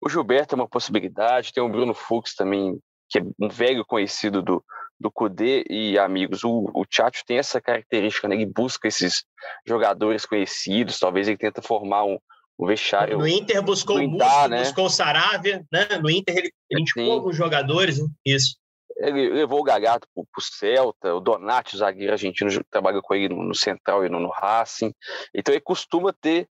O 0.00 0.08
Gilberto 0.08 0.54
é 0.54 0.56
uma 0.56 0.68
possibilidade, 0.68 1.52
tem 1.52 1.62
o 1.62 1.68
Bruno 1.68 1.94
Fux 1.94 2.34
também, 2.34 2.78
que 3.08 3.20
é 3.20 3.22
um 3.40 3.48
velho 3.48 3.84
conhecido 3.86 4.42
do, 4.42 4.64
do 4.98 5.10
Cudê 5.10 5.64
e 5.70 5.98
amigos, 5.98 6.42
o, 6.42 6.70
o 6.74 6.84
Tchatcho 6.84 7.22
tem 7.26 7.38
essa 7.38 7.60
característica, 7.60 8.26
né? 8.26 8.34
Ele 8.34 8.46
busca 8.46 8.88
esses 8.88 9.24
jogadores 9.66 10.26
conhecidos, 10.26 10.98
talvez 10.98 11.28
ele 11.28 11.36
tenta 11.36 11.62
formar 11.62 12.04
um, 12.04 12.18
um 12.58 12.66
vestiário. 12.66 13.18
No 13.18 13.28
Inter 13.28 13.62
buscou 13.62 13.98
o 13.98 14.08
Musto, 14.08 14.48
né? 14.48 14.60
buscou 14.60 14.86
o 14.86 14.90
Saravia, 14.90 15.64
né? 15.70 15.86
No 16.02 16.10
Inter 16.10 16.36
ele, 16.36 16.52
ele 16.70 16.80
indicou 16.80 17.12
alguns 17.12 17.36
jogadores, 17.36 17.98
né? 17.98 18.08
isso. 18.24 18.56
Ele 18.98 19.28
levou 19.28 19.60
o 19.60 19.62
Gagato 19.62 20.08
para 20.14 20.22
o 20.22 20.40
Celta, 20.40 21.14
o 21.14 21.20
Donati, 21.20 21.74
o 21.74 21.78
zagueiro 21.78 22.12
argentino, 22.12 22.50
trabalha 22.70 23.00
com 23.02 23.14
ele 23.14 23.28
no, 23.28 23.54
Central 23.54 24.04
e 24.04 24.08
no, 24.08 24.18
no, 24.18 24.30
Racing. 24.30 24.94
Então 25.34 25.52
ele 25.52 25.60
costuma 25.60 26.12
ter 26.12 26.48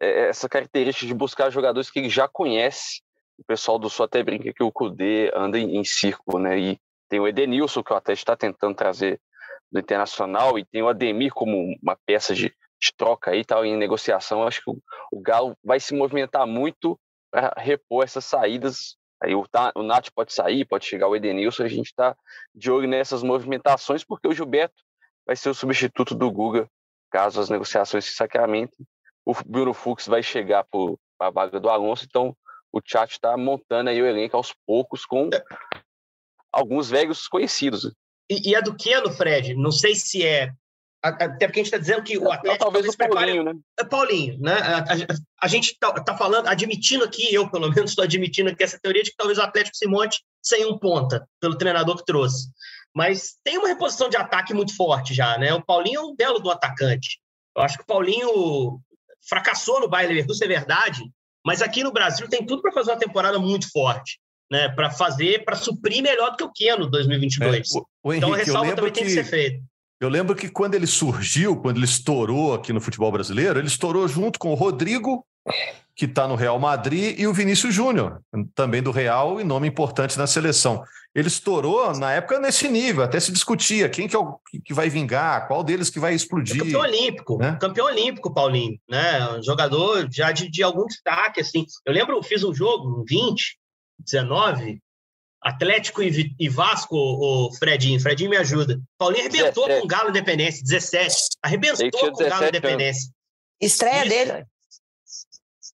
é, 0.00 0.28
essa 0.28 0.48
característica 0.48 1.06
de 1.06 1.14
buscar 1.14 1.50
jogadores 1.50 1.90
que 1.90 1.98
ele 1.98 2.08
já 2.08 2.28
conhece. 2.28 3.02
O 3.36 3.44
pessoal 3.44 3.78
do 3.78 3.90
Sul 3.90 4.04
até 4.04 4.22
brinca 4.22 4.52
que 4.52 4.62
o 4.62 4.70
Cudê 4.70 5.30
anda 5.34 5.58
em, 5.58 5.76
em 5.76 5.84
círculo, 5.84 6.38
né? 6.38 6.58
E 6.58 6.80
tem 7.08 7.20
o 7.20 7.26
Edenilson, 7.26 7.82
que 7.82 7.92
o 7.92 7.96
Atlético 7.96 8.22
está 8.22 8.36
tentando 8.36 8.74
trazer 8.74 9.20
do 9.70 9.80
Internacional, 9.80 10.58
e 10.58 10.64
tem 10.64 10.82
o 10.82 10.88
Ademir 10.88 11.32
como 11.32 11.74
uma 11.82 11.96
peça 12.06 12.34
de, 12.34 12.48
de 12.48 12.92
troca 12.96 13.30
aí, 13.30 13.44
tal, 13.44 13.64
em 13.64 13.76
negociação. 13.76 14.42
Acho 14.42 14.62
que 14.62 14.70
o, 14.70 14.78
o 15.12 15.20
Galo 15.20 15.56
vai 15.64 15.80
se 15.80 15.94
movimentar 15.94 16.46
muito 16.46 16.98
para 17.30 17.52
repor 17.56 18.04
essas 18.04 18.24
saídas. 18.24 18.96
Aí 19.20 19.34
o, 19.34 19.44
o 19.74 19.82
Nath 19.82 20.10
pode 20.14 20.32
sair, 20.32 20.64
pode 20.64 20.84
chegar 20.84 21.08
o 21.08 21.16
Edenilson, 21.16 21.64
a 21.64 21.68
gente 21.68 21.86
está 21.86 22.16
de 22.54 22.70
olho 22.70 22.88
nessas 22.88 23.22
movimentações, 23.22 24.04
porque 24.04 24.28
o 24.28 24.32
Gilberto 24.32 24.82
vai 25.26 25.34
ser 25.34 25.50
o 25.50 25.54
substituto 25.54 26.14
do 26.14 26.30
Guga, 26.30 26.68
caso 27.10 27.40
as 27.40 27.50
negociações 27.50 28.04
se 28.04 28.12
sacramentem. 28.12 28.86
O 29.24 29.34
Bruno 29.44 29.74
Fux 29.74 30.06
vai 30.06 30.22
chegar 30.22 30.64
para 30.64 31.28
a 31.28 31.30
vaga 31.30 31.58
do 31.58 31.68
Alonso, 31.68 32.04
então 32.08 32.36
o 32.72 32.80
chat 32.84 33.10
está 33.10 33.36
montando 33.36 33.90
aí 33.90 34.00
o 34.00 34.06
elenco 34.06 34.36
aos 34.36 34.54
poucos 34.66 35.04
com 35.04 35.28
é 35.32 35.42
alguns 36.52 36.88
velhos 36.88 37.26
conhecidos. 37.28 37.92
E, 38.30 38.50
e 38.50 38.56
a 38.56 38.60
do 38.60 38.76
Keno, 38.76 39.10
Fred, 39.10 39.54
não 39.54 39.70
sei 39.70 39.94
se 39.94 40.24
é. 40.24 40.52
Até 41.02 41.46
porque 41.46 41.60
a 41.60 41.62
gente 41.62 41.66
está 41.66 41.78
dizendo 41.78 42.02
que 42.02 42.18
o 42.18 42.30
Atlético. 42.30 42.64
Talvez 42.64 42.86
o 42.86 42.96
Paulinho, 42.96 43.44
né? 43.44 43.52
É 43.78 43.84
Paulinho, 43.84 44.38
né? 44.40 44.54
A, 44.54 44.78
a, 44.78 44.96
a 45.42 45.48
gente 45.48 45.72
está 45.72 45.92
tá 45.92 46.16
falando, 46.16 46.48
admitindo 46.48 47.04
aqui, 47.04 47.32
eu 47.32 47.48
pelo 47.48 47.70
menos 47.72 47.90
estou 47.90 48.04
admitindo 48.04 48.50
aqui 48.50 48.64
essa 48.64 48.78
teoria 48.80 49.02
de 49.02 49.10
que 49.10 49.16
talvez 49.16 49.38
o 49.38 49.42
Atlético 49.42 49.76
se 49.76 49.86
monte 49.86 50.22
sem 50.42 50.66
um 50.66 50.78
ponta, 50.78 51.26
pelo 51.40 51.56
treinador 51.56 51.96
que 51.96 52.04
trouxe. 52.04 52.48
Mas 52.94 53.36
tem 53.44 53.58
uma 53.58 53.68
reposição 53.68 54.08
de 54.08 54.16
ataque 54.16 54.52
muito 54.52 54.74
forte 54.74 55.14
já, 55.14 55.38
né? 55.38 55.54
O 55.54 55.64
Paulinho 55.64 56.00
é 56.00 56.04
um 56.04 56.16
belo 56.16 56.40
do 56.40 56.50
atacante. 56.50 57.20
Eu 57.56 57.62
acho 57.62 57.76
que 57.76 57.84
o 57.84 57.86
Paulinho 57.86 58.80
fracassou 59.28 59.80
no 59.80 59.88
Bayern 59.88 60.14
Leverkusen, 60.14 60.46
é 60.46 60.48
verdade, 60.48 61.02
mas 61.44 61.62
aqui 61.62 61.84
no 61.84 61.92
Brasil 61.92 62.28
tem 62.28 62.44
tudo 62.44 62.62
para 62.62 62.72
fazer 62.72 62.90
uma 62.90 62.98
temporada 62.98 63.38
muito 63.38 63.70
forte 63.70 64.18
né, 64.50 64.68
para 64.70 64.90
fazer, 64.90 65.44
para 65.44 65.56
suprir 65.56 66.02
melhor 66.02 66.30
do 66.30 66.36
que 66.36 66.44
o 66.44 66.52
Keno 66.52 66.86
2022. 66.90 67.74
É, 67.74 67.78
o, 67.78 67.86
o 68.02 68.14
então, 68.14 68.14
Henrique, 68.14 68.18
então 68.20 68.34
a 68.34 68.36
ressalva 68.36 68.76
também 68.76 68.92
que, 68.92 69.00
tem 69.00 69.08
que 69.08 69.14
ser 69.14 69.24
feita. 69.24 69.62
Eu 70.00 70.08
lembro 70.08 70.36
que 70.36 70.48
quando 70.48 70.74
ele 70.74 70.86
surgiu, 70.86 71.56
quando 71.56 71.76
ele 71.76 71.84
estourou 71.84 72.54
aqui 72.54 72.72
no 72.72 72.80
futebol 72.80 73.10
brasileiro, 73.10 73.58
ele 73.58 73.66
estourou 73.66 74.06
junto 74.06 74.38
com 74.38 74.52
o 74.52 74.54
Rodrigo, 74.54 75.26
que 75.96 76.04
está 76.04 76.28
no 76.28 76.36
Real 76.36 76.58
Madrid, 76.60 77.18
e 77.18 77.26
o 77.26 77.34
Vinícius 77.34 77.74
Júnior, 77.74 78.22
também 78.54 78.80
do 78.80 78.92
Real 78.92 79.40
e 79.40 79.44
nome 79.44 79.66
importante 79.66 80.16
na 80.16 80.28
seleção. 80.28 80.84
Ele 81.12 81.26
estourou 81.26 81.92
na 81.96 82.12
época 82.12 82.38
nesse 82.38 82.68
nível, 82.68 83.02
até 83.02 83.18
se 83.18 83.32
discutia 83.32 83.88
quem 83.88 84.06
que, 84.06 84.14
é 84.14 84.18
o, 84.18 84.38
que 84.64 84.72
vai 84.72 84.88
vingar, 84.88 85.48
qual 85.48 85.64
deles 85.64 85.90
que 85.90 85.98
vai 85.98 86.14
explodir. 86.14 86.56
É 86.56 86.64
campeão 86.64 86.80
olímpico, 86.82 87.38
né? 87.38 87.58
campeão 87.60 87.86
olímpico, 87.86 88.32
Paulinho, 88.32 88.78
né? 88.88 89.28
Um 89.32 89.42
jogador 89.42 90.08
já 90.12 90.30
de, 90.30 90.48
de 90.48 90.62
algum 90.62 90.86
destaque, 90.86 91.40
assim. 91.40 91.66
Eu 91.84 91.92
lembro, 91.92 92.16
eu 92.16 92.22
fiz 92.22 92.44
um 92.44 92.54
jogo, 92.54 93.00
um 93.00 93.04
20, 93.04 93.58
19, 93.98 94.80
Atlético 95.42 96.02
e, 96.02 96.34
e 96.38 96.48
Vasco, 96.48 96.96
o 96.96 97.52
Fredinho, 97.56 98.00
Fredinho 98.00 98.30
me 98.30 98.36
ajuda. 98.36 98.80
Paulinho 98.98 99.22
arrebentou 99.22 99.66
17. 99.66 99.80
com 99.80 99.84
o 99.84 99.88
Galo 99.88 100.10
Independência, 100.10 100.62
17. 100.64 101.16
Arrebentou 101.42 102.12
com 102.12 102.24
o 102.24 102.28
Galo 102.28 102.48
Independência. 102.48 103.12
Estreia 103.60 104.04
Isso. 104.04 104.08
dele. 104.08 104.46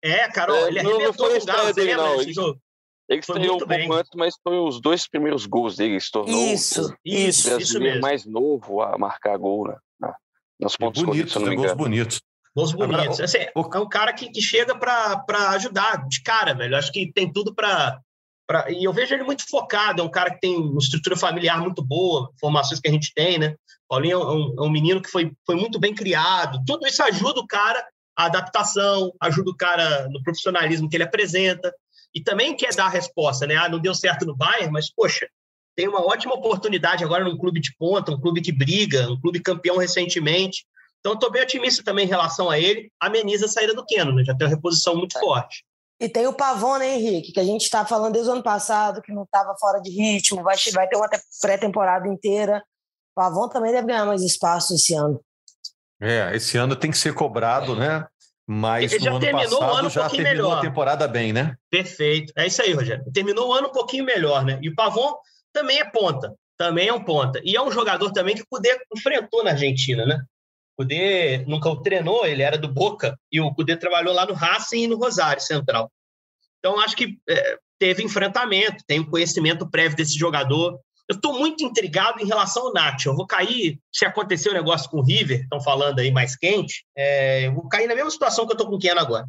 É, 0.02 0.28
Carol, 0.30 0.56
é, 0.56 0.68
ele 0.68 0.78
arrebentou 0.80 1.28
com 1.28 1.36
o 1.36 1.44
Galo, 1.44 1.74
dele, 1.74 1.96
não. 1.96 2.20
Ele, 2.20 2.32
ele 3.08 3.20
estreou 3.20 3.56
um 3.56 3.58
pouco 3.58 3.66
bem. 3.66 3.92
antes, 3.92 4.10
mas 4.14 4.34
foi 4.42 4.58
os 4.58 4.80
dois 4.80 5.08
primeiros 5.08 5.46
gols 5.46 5.76
dele. 5.76 6.00
Se 6.00 6.10
tornou 6.10 6.52
isso, 6.52 6.94
isso, 7.04 7.56
o 7.56 7.60
isso 7.60 7.80
mesmo. 7.80 8.00
mais 8.00 8.24
novo 8.24 8.80
a 8.80 8.96
marcar 8.96 9.36
gol 9.38 9.66
né? 9.66 10.12
nos 10.60 10.76
pontos 10.76 11.02
bonitos, 11.02 11.32
corridos, 11.32 11.56
gols 11.56 11.72
bonitos. 11.72 12.20
Gols 12.54 12.72
bonitos. 12.72 13.20
Assim, 13.20 13.38
é 13.38 13.52
um 13.56 13.88
cara 13.88 14.12
que, 14.12 14.30
que 14.30 14.40
chega 14.40 14.76
para 14.76 15.50
ajudar 15.50 16.06
de 16.06 16.22
cara, 16.22 16.54
velho. 16.54 16.76
Acho 16.76 16.92
que 16.92 17.10
tem 17.12 17.32
tudo 17.32 17.54
para 17.54 18.00
Pra, 18.48 18.70
e 18.70 18.82
eu 18.82 18.92
vejo 18.94 19.14
ele 19.14 19.24
muito 19.24 19.46
focado, 19.46 20.00
é 20.00 20.04
um 20.04 20.10
cara 20.10 20.30
que 20.30 20.40
tem 20.40 20.56
uma 20.56 20.78
estrutura 20.78 21.14
familiar 21.16 21.60
muito 21.60 21.84
boa, 21.84 22.30
formações 22.40 22.80
que 22.80 22.88
a 22.88 22.92
gente 22.92 23.12
tem, 23.14 23.38
né? 23.38 23.54
Paulinho 23.86 24.22
é 24.22 24.34
um, 24.34 24.54
é 24.58 24.62
um 24.62 24.70
menino 24.70 25.02
que 25.02 25.10
foi, 25.10 25.30
foi 25.44 25.54
muito 25.54 25.78
bem 25.78 25.94
criado. 25.94 26.58
Tudo 26.66 26.86
isso 26.86 27.02
ajuda 27.02 27.40
o 27.40 27.46
cara 27.46 27.86
a 28.16 28.24
adaptação, 28.24 29.12
ajuda 29.20 29.50
o 29.50 29.56
cara 29.56 30.08
no 30.08 30.20
profissionalismo 30.24 30.88
que 30.88 30.96
ele 30.96 31.04
apresenta. 31.04 31.72
E 32.12 32.20
também 32.20 32.56
quer 32.56 32.74
dar 32.74 32.86
a 32.86 32.90
resposta, 32.90 33.46
né? 33.46 33.54
Ah, 33.54 33.68
não 33.68 33.78
deu 33.78 33.94
certo 33.94 34.26
no 34.26 34.34
Bayern, 34.34 34.72
mas, 34.72 34.90
poxa, 34.92 35.28
tem 35.76 35.86
uma 35.86 36.04
ótima 36.04 36.34
oportunidade 36.34 37.04
agora 37.04 37.22
num 37.22 37.38
clube 37.38 37.60
de 37.60 37.72
ponta, 37.78 38.10
um 38.10 38.20
clube 38.20 38.40
que 38.40 38.50
briga, 38.50 39.08
um 39.08 39.20
clube 39.20 39.40
campeão 39.40 39.76
recentemente. 39.76 40.66
Então, 40.98 41.12
estou 41.12 41.30
bem 41.30 41.42
otimista 41.42 41.84
também 41.84 42.06
em 42.06 42.08
relação 42.08 42.50
a 42.50 42.58
ele. 42.58 42.90
Ameniza 42.98 43.46
a 43.46 43.48
saída 43.48 43.72
do 43.72 43.86
Keno, 43.86 44.12
né? 44.12 44.24
Já 44.24 44.34
tem 44.34 44.48
uma 44.48 44.54
reposição 44.54 44.96
muito 44.96 45.16
é. 45.16 45.20
forte. 45.20 45.64
E 46.00 46.08
tem 46.08 46.26
o 46.26 46.32
Pavon, 46.32 46.78
né, 46.78 46.94
Henrique? 46.94 47.32
Que 47.32 47.40
a 47.40 47.44
gente 47.44 47.62
está 47.62 47.84
falando 47.84 48.12
desde 48.12 48.30
o 48.30 48.34
ano 48.34 48.42
passado, 48.42 49.02
que 49.02 49.12
não 49.12 49.24
estava 49.24 49.56
fora 49.58 49.80
de 49.80 49.90
ritmo, 49.90 50.42
vai, 50.42 50.56
vai 50.72 50.88
ter 50.88 50.96
uma 50.96 51.08
pré-temporada 51.40 52.06
inteira. 52.06 52.62
O 53.12 53.20
Pavon 53.20 53.48
também 53.48 53.72
deve 53.72 53.88
ganhar 53.88 54.06
mais 54.06 54.22
espaço 54.22 54.74
esse 54.74 54.94
ano. 54.94 55.20
É, 56.00 56.34
esse 56.36 56.56
ano 56.56 56.76
tem 56.76 56.90
que 56.90 56.98
ser 56.98 57.12
cobrado, 57.12 57.74
né? 57.74 58.06
Mas 58.46 58.92
Ele 58.92 59.04
já 59.04 59.10
ano 59.10 59.20
terminou 59.20 59.58
passado, 59.58 59.74
o 59.74 59.76
ano 59.76 59.88
um 59.88 59.90
já 59.90 60.00
pouquinho 60.02 60.22
terminou 60.22 60.48
melhor. 60.48 60.58
a 60.58 60.62
temporada 60.68 61.08
bem, 61.08 61.32
né? 61.32 61.56
Perfeito. 61.68 62.32
É 62.36 62.46
isso 62.46 62.62
aí, 62.62 62.72
Rogério. 62.72 63.04
Terminou 63.12 63.48
o 63.48 63.52
ano 63.52 63.68
um 63.68 63.72
pouquinho 63.72 64.04
melhor, 64.04 64.44
né? 64.44 64.58
E 64.62 64.68
o 64.68 64.74
Pavon 64.74 65.14
também 65.52 65.80
é 65.80 65.84
ponta. 65.84 66.32
Também 66.56 66.88
é 66.88 66.92
um 66.92 67.04
ponta. 67.04 67.40
E 67.44 67.56
é 67.56 67.62
um 67.62 67.70
jogador 67.70 68.10
também 68.12 68.34
que 68.34 68.42
o 68.42 68.46
Cudê 68.48 68.78
enfrentou 68.96 69.44
na 69.44 69.50
Argentina, 69.50 70.06
né? 70.06 70.22
Cudê 70.78 71.38
nunca 71.38 71.68
o 71.68 71.82
treinou, 71.82 72.24
ele 72.24 72.42
era 72.42 72.56
do 72.56 72.72
Boca, 72.72 73.18
e 73.32 73.40
o 73.40 73.52
Cudê 73.52 73.76
trabalhou 73.76 74.14
lá 74.14 74.24
no 74.24 74.32
Racing 74.32 74.84
e 74.84 74.86
no 74.86 74.96
Rosário 74.96 75.42
Central. 75.42 75.90
Então, 76.60 76.78
acho 76.78 76.94
que 76.94 77.18
é, 77.28 77.58
teve 77.80 78.04
enfrentamento, 78.04 78.84
tem 78.86 79.00
um 79.00 79.10
conhecimento 79.10 79.68
prévio 79.68 79.96
desse 79.96 80.16
jogador. 80.16 80.78
Eu 81.08 81.16
estou 81.16 81.36
muito 81.36 81.64
intrigado 81.64 82.22
em 82.22 82.26
relação 82.26 82.66
ao 82.66 82.72
Nacho. 82.72 83.08
Eu 83.08 83.16
vou 83.16 83.26
cair, 83.26 83.80
se 83.92 84.04
acontecer 84.04 84.50
o 84.50 84.52
um 84.52 84.54
negócio 84.54 84.88
com 84.88 84.98
o 84.98 85.04
River, 85.04 85.40
estão 85.40 85.60
falando 85.60 85.98
aí 85.98 86.12
mais 86.12 86.36
quente, 86.36 86.84
é, 86.96 87.46
eu 87.46 87.54
vou 87.54 87.68
cair 87.68 87.88
na 87.88 87.94
mesma 87.96 88.10
situação 88.10 88.46
que 88.46 88.52
eu 88.52 88.54
estou 88.54 88.68
com 88.68 88.76
o 88.76 88.78
Keno 88.78 89.00
agora. 89.00 89.26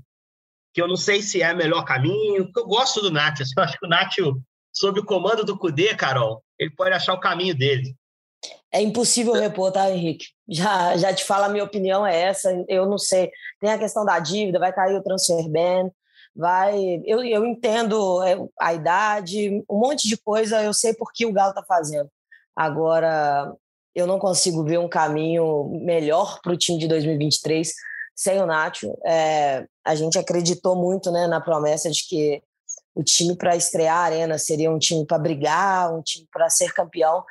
Que 0.72 0.82
eu 0.82 0.88
não 0.88 0.98
sei 0.98 1.24
se 1.24 1.42
é 1.42 1.52
o 1.52 1.58
melhor 1.58 1.84
caminho, 1.84 2.48
eu 2.56 2.68
gosto 2.68 3.02
do. 3.02 3.18
Assim, 3.18 3.44
eu 3.58 3.64
acho 3.64 3.80
que 3.80 3.86
o 3.88 3.90
Nacho, 3.90 4.40
sob 4.72 5.00
o 5.00 5.06
comando 5.06 5.44
do 5.44 5.58
Cudê, 5.58 5.96
Carol, 5.96 6.44
ele 6.60 6.70
pode 6.76 6.94
achar 6.94 7.14
o 7.14 7.20
caminho 7.20 7.56
dele. 7.56 7.96
É 8.72 8.82
impossível 8.82 9.34
repor, 9.34 9.72
tá, 9.72 9.90
Henrique? 9.90 10.28
Já, 10.48 10.96
já 10.96 11.14
te 11.14 11.24
falo, 11.24 11.46
a 11.46 11.50
minha 11.50 11.64
opinião 11.64 12.06
é 12.06 12.16
essa. 12.16 12.52
Eu 12.68 12.86
não 12.88 12.98
sei. 12.98 13.32
Tem 13.60 13.72
a 13.72 13.80
questão 13.80 14.06
da 14.06 14.20
dívida, 14.20 14.60
vai 14.60 14.72
cair 14.72 14.96
o 14.96 15.04
transfer 15.04 15.48
ban, 15.50 15.90
vai. 16.36 17.02
Eu, 17.06 17.24
eu 17.24 17.46
entendo 17.46 18.24
é, 18.24 18.38
a 18.60 18.74
idade, 18.74 19.64
um 19.70 19.80
monte 19.80 20.08
de 20.08 20.18
coisa, 20.18 20.62
eu 20.62 20.74
sei 20.74 20.94
por 20.94 21.12
que 21.12 21.26
o 21.26 21.34
Galo 21.34 21.50
está 21.50 21.64
fazendo. 21.64 22.10
Agora, 22.56 23.54
eu 23.96 24.06
não 24.06 24.20
consigo 24.20 24.64
ver 24.64 24.80
um 24.80 24.90
caminho 24.90 25.70
melhor 25.84 26.40
para 26.42 26.54
o 26.54 26.58
time 26.58 26.78
de 26.78 26.88
2023 26.88 27.74
sem 28.16 28.42
o 28.42 28.46
Nacho. 28.46 28.98
É, 29.06 29.66
a 29.84 29.96
gente 29.96 30.20
acreditou 30.20 30.76
muito 30.76 31.10
né, 31.10 31.26
na 31.26 31.40
promessa 31.40 31.90
de 31.90 32.06
que 32.08 32.42
o 32.94 33.02
time 33.02 33.36
para 33.36 33.56
estrear 33.56 33.96
a 33.96 34.02
Arena 34.02 34.38
seria 34.38 34.70
um 34.70 34.78
time 34.78 35.06
para 35.06 35.18
brigar, 35.18 35.94
um 35.94 36.02
time 36.02 36.28
para 36.32 36.50
ser 36.50 36.74
campeão. 36.74 37.24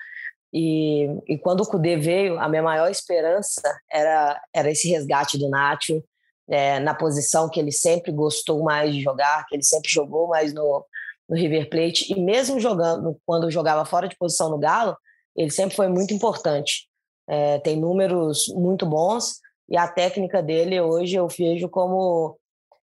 E, 0.52 1.06
e 1.26 1.38
quando 1.38 1.60
o 1.60 1.66
Cudê 1.66 1.96
veio, 1.96 2.38
a 2.38 2.48
minha 2.48 2.62
maior 2.62 2.90
esperança 2.90 3.62
era, 3.90 4.40
era 4.54 4.70
esse 4.70 4.88
resgate 4.88 5.38
do 5.38 5.48
Nacho 5.48 6.02
é, 6.48 6.80
na 6.80 6.94
posição 6.94 7.48
que 7.48 7.60
ele 7.60 7.72
sempre 7.72 8.10
gostou 8.10 8.62
mais 8.62 8.94
de 8.94 9.02
jogar, 9.02 9.46
que 9.46 9.54
ele 9.54 9.62
sempre 9.62 9.90
jogou 9.90 10.28
mais 10.28 10.54
no, 10.54 10.84
no 11.28 11.36
River 11.36 11.68
Plate. 11.68 12.10
E 12.10 12.18
mesmo 12.18 12.58
jogando, 12.58 13.20
quando 13.26 13.50
jogava 13.50 13.84
fora 13.84 14.08
de 14.08 14.16
posição 14.16 14.48
no 14.48 14.58
Galo, 14.58 14.96
ele 15.36 15.50
sempre 15.50 15.76
foi 15.76 15.88
muito 15.88 16.14
importante. 16.14 16.88
É, 17.28 17.58
tem 17.58 17.78
números 17.78 18.48
muito 18.54 18.86
bons 18.86 19.40
e 19.68 19.76
a 19.76 19.86
técnica 19.86 20.42
dele 20.42 20.80
hoje 20.80 21.14
eu 21.14 21.28
vejo 21.28 21.68
como 21.68 22.38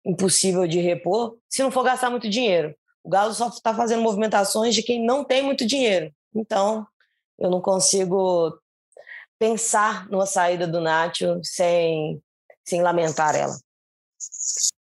impossível 0.05 0.67
de 0.67 0.81
repor 0.81 1.37
se 1.49 1.63
não 1.63 1.71
for 1.71 1.85
gastar 1.85 2.11
muito 2.11 2.29
dinheiro. 2.29 2.75
O 3.05 3.09
Galo 3.09 3.33
só 3.33 3.49
está 3.49 3.73
fazendo 3.73 4.03
movimentações 4.03 4.75
de 4.75 4.83
quem 4.83 5.05
não 5.05 5.25
tem 5.25 5.43
muito 5.43 5.65
dinheiro. 5.65 6.13
Então, 6.35 6.85
eu 7.39 7.51
não 7.51 7.61
consigo 7.61 8.59
pensar 9.39 10.09
numa 10.09 10.27
saída 10.27 10.67
do 10.67 10.81
Nacho 10.81 11.41
sem, 11.43 12.23
sem 12.65 12.83
lamentar 12.83 13.35
ela. 13.35 13.57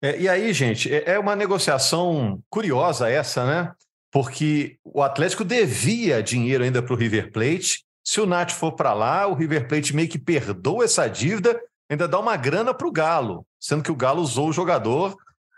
É, 0.02 0.20
e 0.20 0.30
aí, 0.30 0.54
gente, 0.54 0.94
é, 0.94 1.12
é 1.12 1.20
uma 1.20 1.36
negociação 1.36 2.40
curiosa 2.50 3.10
essa, 3.10 3.46
né? 3.46 3.74
porque 4.12 4.78
o 4.84 5.02
Atlético 5.02 5.44
devia 5.44 6.24
dinheiro 6.24 6.64
ainda 6.64 6.82
para 6.82 6.94
o 6.94 6.98
River 6.98 7.32
Plate. 7.32 7.84
Se 8.04 8.22
o 8.22 8.26
Nath 8.26 8.52
for 8.52 8.72
para 8.72 8.94
lá, 8.94 9.28
o 9.28 9.34
River 9.34 9.68
Plate 9.68 9.96
meio 9.96 10.10
que 10.10 10.18
perdoa 10.18 10.86
essa 10.86 11.08
dívida, 11.08 11.60
ainda 11.90 12.08
dá 12.08 12.20
uma 12.20 12.36
grana 12.36 12.74
para 12.74 12.88
o 12.88 12.92
Galo, 12.92 13.46
sendo 13.60 13.84
que 13.84 13.92
o 13.92 13.96
Galo 13.96 14.22
usou 14.22 14.50
o 14.50 14.54
jogador 14.54 15.16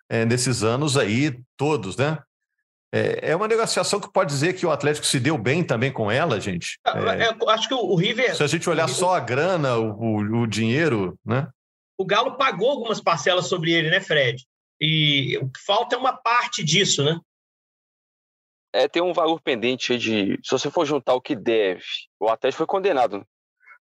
é, 0.09 0.25
nesses 0.25 0.63
anos 0.63 0.97
aí 0.97 1.39
todos, 1.55 1.95
né? 1.95 2.17
É, 2.91 3.31
é, 3.31 3.35
uma 3.35 3.47
negociação 3.47 3.99
que 3.99 4.11
pode 4.11 4.31
dizer 4.31 4.53
que 4.53 4.65
o 4.65 4.71
Atlético 4.71 5.05
se 5.05 5.19
deu 5.19 5.37
bem 5.37 5.63
também 5.63 5.91
com 5.91 6.09
ela, 6.09 6.39
gente. 6.39 6.79
É, 6.85 7.25
é 7.25 7.51
acho 7.51 7.67
que 7.67 7.73
o 7.73 7.95
River. 7.95 8.35
Se 8.35 8.43
a 8.43 8.47
gente 8.47 8.69
olhar 8.69 8.87
só 8.87 9.15
a 9.15 9.19
grana, 9.19 9.77
o, 9.77 9.91
o, 9.91 10.41
o, 10.41 10.47
dinheiro, 10.47 11.17
né? 11.23 11.47
O 11.97 12.05
Galo 12.05 12.35
pagou 12.35 12.71
algumas 12.71 12.99
parcelas 12.99 13.47
sobre 13.47 13.71
ele, 13.71 13.91
né, 13.91 13.99
Fred? 13.99 14.43
E 14.81 15.37
o 15.37 15.49
que 15.49 15.59
falta 15.63 15.95
é 15.95 15.99
uma 15.99 16.13
parte 16.13 16.63
disso, 16.63 17.03
né? 17.03 17.19
É, 18.73 18.87
tem 18.87 19.01
um 19.01 19.13
valor 19.13 19.39
pendente 19.41 19.97
de. 19.97 20.39
Se 20.43 20.51
você 20.51 20.71
for 20.71 20.85
juntar 20.85 21.13
o 21.13 21.21
que 21.21 21.35
deve, 21.35 21.83
o 22.19 22.27
Atlético 22.27 22.59
foi 22.59 22.67
condenado. 22.67 23.19
Né? 23.19 23.23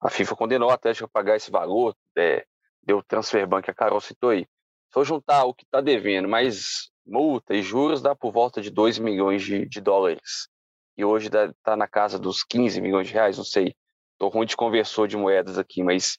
A 0.01 0.11
FIFA 0.11 0.35
condenou 0.37 0.69
o 0.69 0.73
Atlético 0.73 1.07
a 1.07 1.09
pagar 1.09 1.37
esse 1.37 1.51
valor, 1.51 1.95
é, 2.17 2.45
deu 2.83 3.03
transfer 3.03 3.47
bank, 3.47 3.71
a 3.71 3.75
Carol 3.75 4.01
citou 4.01 4.31
aí. 4.31 4.43
Se 4.43 4.93
for 4.93 5.05
juntar 5.05 5.45
o 5.45 5.55
que 5.55 5.65
está 5.65 5.81
devendo, 5.81 6.29
mais 6.29 6.91
multa 7.07 7.55
e 7.55 7.63
juros 7.63 8.03
dá 8.03 8.15
por 8.15 8.33
volta 8.33 8.61
de 8.61 8.71
2 8.71 8.99
milhões 8.99 9.43
de, 9.43 9.67
de 9.67 9.81
dólares. 9.81 10.49
E 10.97 11.05
hoje 11.05 11.29
está 11.29 11.77
na 11.77 11.87
casa 11.87 12.19
dos 12.19 12.43
15 12.43 12.81
milhões 12.81 13.07
de 13.07 13.15
reais, 13.15 13.37
não 13.37 13.45
sei. 13.45 13.75
Estou 14.13 14.31
ruim 14.31 14.47
de 14.47 14.57
conversor 14.57 15.07
de 15.07 15.17
moedas 15.17 15.59
aqui, 15.59 15.83
mas 15.83 16.19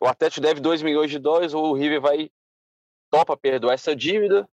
o 0.00 0.06
Atlético 0.06 0.40
deve 0.40 0.60
2 0.60 0.82
milhões 0.82 1.10
de 1.10 1.18
dólares, 1.18 1.54
o 1.54 1.72
River 1.72 2.00
vai 2.00 2.30
topa 3.10 3.36
perdoar 3.36 3.74
essa 3.74 3.94
dívida 3.94 4.48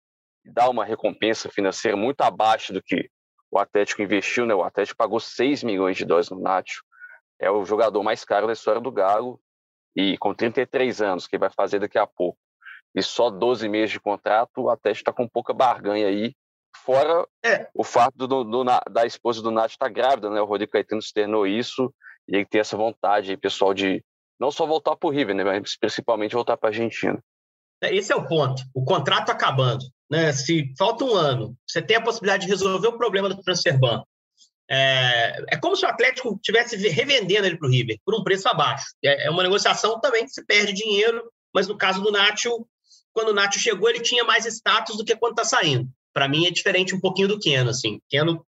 e 0.45 0.51
dar 0.51 0.69
uma 0.69 0.85
recompensa 0.85 1.49
financeira 1.49 1.97
muito 1.97 2.21
abaixo 2.23 2.73
do 2.73 2.83
que 2.83 3.09
o 3.51 3.59
Atlético 3.59 4.03
investiu, 4.03 4.45
né? 4.45 4.55
O 4.55 4.63
Atlético 4.63 4.99
pagou 4.99 5.21
6 5.21 5.63
milhões 5.63 5.97
de 5.97 6.05
dólares 6.05 6.31
no 6.31 6.41
Nacho. 6.41 6.83
É 7.39 7.51
o 7.51 7.65
jogador 7.65 8.03
mais 8.03 8.25
caro 8.25 8.47
da 8.47 8.53
história 8.53 8.81
do 8.81 8.91
Galo 8.91 9.41
e 9.97 10.19
com 10.19 10.35
33 10.35 11.01
anos, 11.01 11.27
que 11.27 11.39
vai 11.39 11.51
fazer 11.51 11.79
daqui 11.79 11.99
a 11.99 12.07
pouco 12.07 12.39
e 12.95 13.03
só 13.03 13.31
12 13.31 13.69
meses 13.69 13.91
de 13.91 14.01
contrato, 14.01 14.63
o 14.63 14.71
Atlético 14.71 15.03
está 15.03 15.13
com 15.13 15.29
pouca 15.29 15.53
barganha 15.53 16.07
aí. 16.07 16.35
Fora 16.85 17.27
é. 17.45 17.69
o 17.75 17.85
fato 17.85 18.15
do, 18.17 18.45
do, 18.45 18.65
da 18.65 19.05
esposa 19.07 19.43
do 19.43 19.51
Nath 19.51 19.73
estar 19.73 19.87
tá 19.87 19.93
grávida, 19.93 20.31
né? 20.31 20.41
O 20.41 20.45
Rodrigo 20.45 20.73
Caetano 20.73 21.01
externou 21.01 21.47
isso 21.47 21.93
e 22.27 22.37
ele 22.37 22.47
tem 22.47 22.61
essa 22.61 22.77
vontade 22.77 23.31
aí, 23.31 23.37
pessoal, 23.37 23.75
de 23.75 24.03
não 24.39 24.51
só 24.51 24.67
voltar 24.67 24.97
para 24.97 25.09
o 25.09 25.13
River, 25.13 25.35
né? 25.35 25.45
Mas 25.45 25.77
principalmente 25.77 26.35
voltar 26.35 26.57
para 26.57 26.69
a 26.69 26.73
Argentina. 26.73 27.23
É, 27.83 27.95
esse 27.95 28.13
é 28.13 28.17
o 28.17 28.27
ponto. 28.27 28.63
O 28.75 28.85
contrato 28.85 29.31
acabando. 29.31 29.85
Né? 30.11 30.33
Se 30.33 30.73
falta 30.79 31.05
um 31.05 31.15
ano, 31.15 31.57
você 31.67 31.83
tem 31.83 31.97
a 31.97 32.03
possibilidade 32.03 32.47
de 32.47 32.53
resolver 32.53 32.89
o 32.89 32.99
problema 32.99 33.29
do 33.29 33.41
transfer 33.43 33.79
ban. 33.79 34.03
É, 34.71 35.55
é 35.55 35.57
como 35.57 35.77
se 35.77 35.85
o 35.85 35.89
Atlético 35.89 36.35
estivesse 36.35 36.77
revendendo 36.89 37.47
ele 37.47 37.57
para 37.57 37.69
o 37.69 37.71
River 37.71 37.99
por 38.05 38.15
um 38.15 38.23
preço 38.23 38.49
abaixo. 38.49 38.87
É, 39.03 39.27
é 39.27 39.31
uma 39.31 39.43
negociação 39.43 39.99
também 40.01 40.25
que 40.25 40.31
se 40.31 40.45
perde 40.45 40.73
dinheiro, 40.73 41.31
mas 41.55 41.67
no 41.69 41.77
caso 41.77 42.03
do 42.03 42.13
Nacho, 42.13 42.67
quando 43.13 43.29
o 43.29 43.35
Nacho 43.35 43.59
chegou, 43.59 43.89
ele 43.89 44.01
tinha 44.01 44.25
mais 44.25 44.47
status 44.47 44.97
do 44.97 45.05
que 45.05 45.17
quando 45.17 45.33
está 45.33 45.45
saindo. 45.45 45.89
Para 46.13 46.29
mim 46.29 46.47
é 46.47 46.51
diferente 46.51 46.95
um 46.95 47.01
pouquinho 47.01 47.29
do 47.29 47.39
Keno, 47.39 47.71
assim. 47.71 48.01
Keno, 48.09 48.45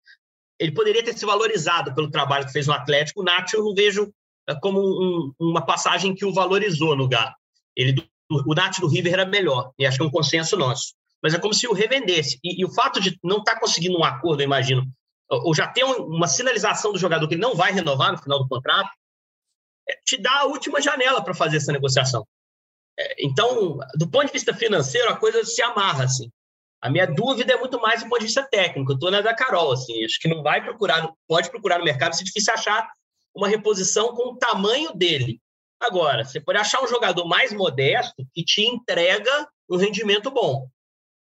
ele 0.60 0.72
poderia 0.72 1.04
ter 1.04 1.18
se 1.18 1.26
valorizado 1.26 1.94
pelo 1.94 2.10
trabalho 2.10 2.46
que 2.46 2.52
fez 2.52 2.68
no 2.68 2.74
Atlético. 2.74 3.22
O 3.22 3.24
Nacho 3.24 3.58
eu 3.58 3.64
não 3.64 3.74
vejo 3.74 4.12
é, 4.48 4.56
como 4.56 4.80
um, 4.80 5.34
uma 5.40 5.66
passagem 5.66 6.14
que 6.14 6.26
o 6.26 6.34
valorizou 6.34 6.96
no 6.96 7.08
Galo. 7.08 7.34
Ele, 7.76 8.08
o 8.30 8.54
Nacho 8.54 8.82
do 8.82 8.88
River 8.88 9.14
era 9.14 9.26
melhor, 9.26 9.72
e 9.78 9.86
acho 9.86 9.98
que 9.98 10.04
é 10.04 10.08
um 10.08 10.12
consenso 10.12 10.56
nosso. 10.56 10.94
Mas 11.22 11.34
é 11.34 11.40
como 11.40 11.54
se 11.54 11.68
o 11.68 11.74
revendesse. 11.74 12.40
E, 12.44 12.62
e 12.62 12.66
o 12.66 12.74
fato 12.74 13.00
de 13.00 13.18
não 13.24 13.38
estar 13.40 13.56
tá 13.56 13.60
conseguindo 13.60 13.98
um 13.98 14.04
acordo, 14.04 14.42
eu 14.42 14.46
imagino, 14.46 14.86
ou 15.30 15.54
já 15.56 15.68
ter 15.68 15.84
uma 15.84 16.28
sinalização 16.28 16.94
do 16.94 17.00
jogador 17.00 17.28
que 17.28 17.34
ele 17.34 17.42
não 17.42 17.56
vai 17.56 17.72
renovar 17.72 18.12
no 18.12 18.18
final 18.18 18.40
do 18.40 18.48
contrato, 18.48 18.90
é, 19.90 19.96
te 20.06 20.18
dá 20.18 20.42
a 20.42 20.46
última 20.46 20.82
janela 20.82 21.24
para 21.24 21.34
fazer 21.34 21.58
essa 21.58 21.72
negociação. 21.72 22.26
Então, 23.20 23.78
do 23.96 24.10
ponto 24.10 24.28
de 24.28 24.34
vista 24.34 24.54
financeiro, 24.54 25.10
a 25.10 25.18
coisa 25.18 25.44
se 25.44 25.62
amarra, 25.62 26.06
assim. 26.06 26.30
A 26.82 26.90
minha 26.90 27.08
dúvida 27.08 27.54
é 27.54 27.58
muito 27.58 27.80
mais 27.82 28.04
do 28.04 28.10
ponto 28.10 28.20
de 28.20 28.26
vista 28.26 28.48
técnico. 28.50 28.92
Eu 28.92 28.96
estou 28.96 29.12
na 29.12 29.22
da 29.22 29.34
Carol, 29.34 29.72
assim. 29.72 30.04
Acho 30.06 30.20
que 30.20 30.28
não 30.28 30.44
vai 30.44 30.64
procurar, 30.64 31.12
pode 31.28 31.50
procurar 31.50 31.80
no 31.80 31.86
mercado, 31.86 32.16
se 32.16 32.22
é 32.22 32.26
difícil 32.26 32.54
achar 32.54 32.88
uma 33.34 33.48
reposição 33.48 34.16
com 34.16 34.34
o 34.34 34.38
tamanho 34.38 34.94
dele. 34.94 35.42
Agora, 35.80 36.24
você 36.24 36.40
pode 36.40 36.58
achar 36.58 36.82
um 36.84 36.88
jogador 36.88 37.28
mais 37.28 37.52
modesto 37.52 38.26
que 38.34 38.44
te 38.44 38.62
entrega 38.62 39.48
um 39.70 39.78
rendimento 39.78 40.32
bom. 40.32 40.70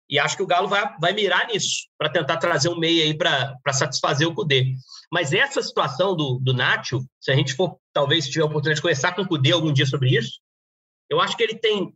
E 0.09 0.17
acho 0.17 0.35
que 0.35 0.43
o 0.43 0.47
Galo 0.47 0.67
vai, 0.67 0.95
vai 0.99 1.13
mirar 1.13 1.47
nisso, 1.47 1.87
para 1.97 2.09
tentar 2.09 2.37
trazer 2.37 2.69
um 2.69 2.79
meio 2.79 3.03
aí 3.03 3.15
para 3.15 3.55
satisfazer 3.71 4.27
o 4.27 4.33
Cudê. 4.33 4.73
Mas 5.11 5.33
essa 5.33 5.61
situação 5.61 6.15
do, 6.15 6.39
do 6.39 6.51
Nacho, 6.51 7.05
se 7.19 7.31
a 7.31 7.35
gente 7.35 7.53
for, 7.53 7.77
talvez, 7.93 8.27
tiver 8.27 8.41
a 8.41 8.45
oportunidade 8.45 8.77
de 8.77 8.81
conversar 8.81 9.15
com 9.15 9.21
o 9.21 9.27
Cudê 9.27 9.51
algum 9.51 9.71
dia 9.71 9.85
sobre 9.85 10.17
isso, 10.17 10.39
eu 11.09 11.19
acho 11.19 11.35
que 11.35 11.43
ele 11.43 11.55
tem, 11.55 11.93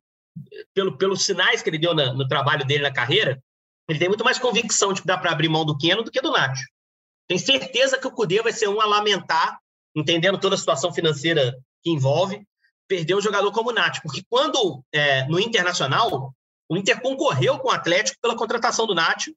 pelo, 0.73 0.97
pelos 0.97 1.23
sinais 1.23 1.61
que 1.61 1.69
ele 1.69 1.77
deu 1.77 1.93
na, 1.93 2.13
no 2.13 2.27
trabalho 2.27 2.65
dele 2.65 2.83
na 2.83 2.93
carreira, 2.93 3.41
ele 3.87 3.99
tem 3.99 4.07
muito 4.07 4.23
mais 4.23 4.39
convicção 4.39 4.93
de 4.93 5.01
que 5.01 5.07
dá 5.07 5.17
para 5.17 5.31
abrir 5.31 5.49
mão 5.49 5.65
do 5.65 5.77
Keno 5.77 6.03
do 6.03 6.11
que 6.11 6.21
do 6.21 6.31
Nacho. 6.31 6.65
Tem 7.27 7.37
certeza 7.37 7.97
que 7.97 8.07
o 8.07 8.11
Cudê 8.11 8.41
vai 8.41 8.51
ser 8.51 8.67
um 8.67 8.81
a 8.81 8.85
lamentar, 8.85 9.59
entendendo 9.95 10.39
toda 10.39 10.55
a 10.55 10.57
situação 10.57 10.93
financeira 10.93 11.55
que 11.81 11.89
envolve, 11.89 12.45
perder 12.87 13.15
um 13.15 13.21
jogador 13.21 13.51
como 13.51 13.69
o 13.69 13.73
Nacho. 13.73 14.01
Porque 14.01 14.23
quando, 14.29 14.83
é, 14.91 15.25
no 15.27 15.39
Internacional, 15.39 16.33
o 16.69 16.77
Inter 16.77 17.01
concorreu 17.01 17.59
com 17.59 17.67
o 17.67 17.71
Atlético 17.71 18.19
pela 18.21 18.35
contratação 18.35 18.87
do 18.87 18.95
Nacho 18.95 19.33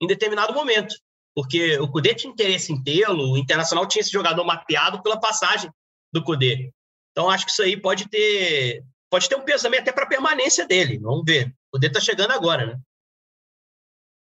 em 0.00 0.06
determinado 0.06 0.52
momento. 0.52 0.94
Porque 1.34 1.78
o 1.78 1.88
Cudê 1.88 2.14
tinha 2.14 2.32
interesse 2.32 2.72
em 2.72 2.82
tê-lo, 2.82 3.32
o 3.32 3.38
Internacional 3.38 3.86
tinha 3.86 4.00
esse 4.00 4.10
jogador 4.10 4.44
mapeado 4.44 5.02
pela 5.02 5.18
passagem 5.18 5.70
do 6.12 6.22
Cudê. 6.22 6.70
Então, 7.10 7.28
acho 7.28 7.44
que 7.44 7.52
isso 7.52 7.62
aí 7.62 7.76
pode 7.76 8.08
ter 8.08 8.84
pode 9.14 9.28
ter 9.28 9.36
um 9.36 9.42
peso 9.42 9.62
também 9.62 9.78
até 9.78 9.92
para 9.92 10.02
a 10.02 10.08
permanência 10.08 10.66
dele. 10.66 10.98
Vamos 10.98 11.22
ver. 11.24 11.54
O 11.72 11.78
D 11.78 11.86
está 11.86 12.00
chegando 12.00 12.32
agora, 12.32 12.66
né? 12.66 12.80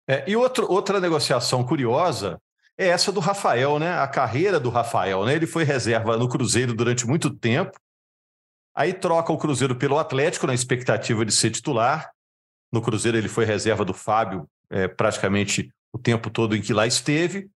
É, 0.08 0.24
e 0.30 0.36
outro, 0.36 0.72
outra 0.72 1.00
negociação 1.00 1.66
curiosa 1.66 2.40
é 2.78 2.90
essa 2.90 3.12
do 3.12 3.20
Rafael, 3.20 3.80
né? 3.80 3.98
A 3.98 4.08
carreira 4.08 4.60
do 4.60 4.70
Rafael, 4.70 5.26
né? 5.26 5.34
Ele 5.34 5.48
foi 5.48 5.64
reserva 5.64 6.16
no 6.18 6.30
Cruzeiro 6.30 6.76
durante 6.76 7.08
muito 7.08 7.32
tempo. 7.32 7.80
Aí 8.76 8.94
troca 8.94 9.34
o 9.34 9.40
Cruzeiro 9.40 9.76
pelo 9.76 9.98
Atlético 9.98 10.46
na 10.46 10.54
expectativa 10.54 11.26
de 11.26 11.32
ser 11.32 11.50
titular. 11.50 12.12
No 12.72 12.80
Cruzeiro 12.80 13.18
ele 13.18 13.28
foi 13.28 13.44
reserva 13.44 13.84
do 13.84 13.94
Fábio 13.94 14.48
é, 14.70 14.88
praticamente 14.88 15.74
o 15.92 15.98
tempo 15.98 16.30
todo 16.30 16.56
em 16.56 16.62
que 16.62 16.74
lá 16.74 16.86
esteve. 16.86 17.50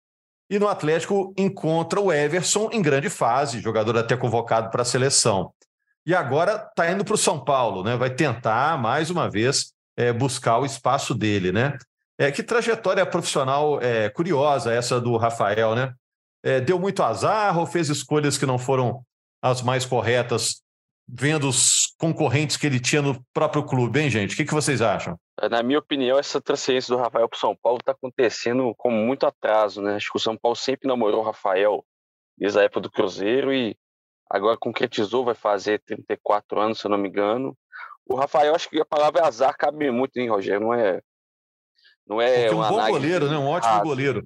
E 0.49 0.57
no 0.57 0.67
Atlético 0.67 1.31
encontra 1.37 2.01
o 2.01 2.11
Everson 2.11 2.71
em 2.71 2.81
grande 2.81 3.07
fase, 3.07 3.61
jogador 3.61 3.95
até 3.99 4.17
convocado 4.17 4.71
para 4.71 4.81
a 4.81 4.85
seleção 4.85 5.53
e 6.09 6.15
agora 6.15 6.55
está 6.55 6.91
indo 6.91 7.05
para 7.05 7.13
o 7.13 7.17
São 7.17 7.39
Paulo, 7.39 7.83
né? 7.83 7.95
Vai 7.95 8.09
tentar 8.09 8.79
mais 8.79 9.11
uma 9.11 9.29
vez 9.29 9.75
é, 9.95 10.11
buscar 10.11 10.57
o 10.57 10.65
espaço 10.65 11.13
dele, 11.13 11.51
né? 11.51 11.77
É, 12.17 12.31
que 12.31 12.41
trajetória 12.41 13.05
profissional 13.05 13.79
é, 13.79 14.09
curiosa 14.09 14.73
essa 14.73 14.99
do 14.99 15.15
Rafael, 15.17 15.75
né? 15.75 15.93
É, 16.41 16.59
deu 16.59 16.79
muito 16.79 17.03
azar 17.03 17.59
ou 17.59 17.67
fez 17.67 17.89
escolhas 17.89 18.39
que 18.39 18.47
não 18.47 18.57
foram 18.57 19.03
as 19.39 19.61
mais 19.61 19.85
corretas, 19.85 20.63
vendo 21.07 21.47
os 21.47 21.93
concorrentes 21.99 22.57
que 22.57 22.65
ele 22.65 22.79
tinha 22.79 23.03
no 23.03 23.23
próprio 23.31 23.63
clube, 23.63 23.99
hein, 23.99 24.09
gente? 24.09 24.33
O 24.33 24.37
que, 24.37 24.45
que 24.45 24.53
vocês 24.53 24.81
acham? 24.81 25.15
É, 25.39 25.47
na 25.47 25.61
minha 25.61 25.77
opinião, 25.77 26.17
essa 26.17 26.41
transferência 26.41 26.91
do 26.91 26.99
Rafael 26.99 27.29
para 27.29 27.37
o 27.37 27.39
São 27.39 27.55
Paulo 27.55 27.77
está 27.77 27.91
acontecendo 27.91 28.73
com 28.79 28.89
muito 28.89 29.27
atraso, 29.27 29.79
né? 29.79 29.97
Acho 29.97 30.11
que 30.11 30.17
o 30.17 30.19
São 30.19 30.35
Paulo 30.35 30.55
sempre 30.55 30.87
namorou 30.87 31.21
o 31.21 31.25
Rafael 31.25 31.85
desde 32.35 32.57
a 32.57 32.63
época 32.63 32.81
do 32.81 32.89
Cruzeiro 32.89 33.53
e 33.53 33.77
agora 34.29 34.57
concretizou, 34.57 35.25
vai 35.25 35.35
fazer 35.35 35.81
34 35.85 36.59
anos, 36.59 36.79
se 36.79 36.85
eu 36.85 36.91
não 36.91 36.97
me 36.97 37.09
engano. 37.09 37.57
O 38.05 38.15
Rafael, 38.15 38.53
acho 38.53 38.69
que 38.69 38.79
a 38.79 38.85
palavra 38.85 39.25
azar 39.25 39.55
cabe 39.57 39.89
muito, 39.91 40.17
hein, 40.17 40.29
Rogério? 40.29 40.61
Não 40.61 40.73
é. 40.73 41.01
Não 42.07 42.21
é 42.21 42.51
um 42.51 42.67
bom 42.67 42.87
goleiro, 42.87 43.29
né? 43.29 43.37
Um 43.37 43.47
ótimo 43.47 43.81
goleiro. 43.83 44.25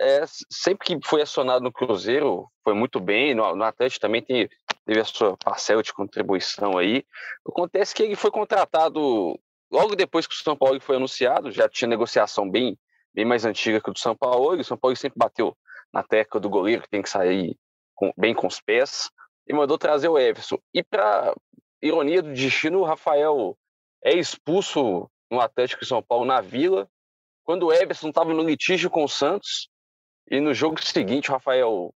É, 0.00 0.24
sempre 0.50 0.86
que 0.86 1.06
foi 1.06 1.22
acionado 1.22 1.62
no 1.62 1.72
Cruzeiro, 1.72 2.48
foi 2.64 2.74
muito 2.74 2.98
bem. 2.98 3.34
No, 3.34 3.54
no 3.54 3.64
Atlético 3.64 4.00
também 4.00 4.22
tem, 4.22 4.48
teve 4.84 5.00
a 5.00 5.04
sua 5.04 5.36
parcela 5.36 5.82
de 5.82 5.92
contribuição 5.92 6.78
aí. 6.78 7.04
Acontece 7.46 7.94
que 7.94 8.02
ele 8.02 8.16
foi 8.16 8.30
contratado 8.30 9.38
logo 9.70 9.94
depois 9.94 10.26
que 10.26 10.34
o 10.34 10.38
São 10.38 10.56
Paulo 10.56 10.80
foi 10.80 10.96
anunciado, 10.96 11.52
já 11.52 11.68
tinha 11.68 11.86
negociação 11.86 12.50
bem, 12.50 12.76
bem 13.14 13.24
mais 13.24 13.44
antiga 13.44 13.80
que 13.80 13.90
o 13.90 13.92
do 13.92 13.98
São 13.98 14.16
Paulo. 14.16 14.56
E 14.56 14.60
o 14.60 14.64
São 14.64 14.76
Paulo 14.76 14.96
sempre 14.96 15.18
bateu 15.18 15.56
na 15.92 16.02
tecla 16.02 16.40
do 16.40 16.48
goleiro 16.48 16.82
que 16.82 16.90
tem 16.90 17.02
que 17.02 17.10
sair 17.10 17.56
com, 17.94 18.12
bem 18.16 18.34
com 18.34 18.48
os 18.48 18.60
pés 18.60 19.08
e 19.50 19.52
mandou 19.52 19.76
trazer 19.76 20.06
o 20.06 20.16
Everson. 20.16 20.60
E 20.72 20.80
para 20.80 21.34
ironia 21.82 22.22
do 22.22 22.32
destino, 22.32 22.78
o 22.78 22.84
Rafael 22.84 23.58
é 24.00 24.16
expulso 24.16 25.10
no 25.28 25.40
Atlético 25.40 25.82
de 25.82 25.88
São 25.88 26.00
Paulo 26.00 26.24
na 26.24 26.40
Vila, 26.40 26.88
quando 27.42 27.66
o 27.66 27.72
Everson 27.72 28.10
estava 28.10 28.32
no 28.32 28.44
litígio 28.44 28.88
com 28.88 29.02
o 29.02 29.08
Santos, 29.08 29.68
e 30.30 30.40
no 30.40 30.54
jogo 30.54 30.80
seguinte 30.80 31.30
o 31.30 31.32
Rafael 31.32 31.92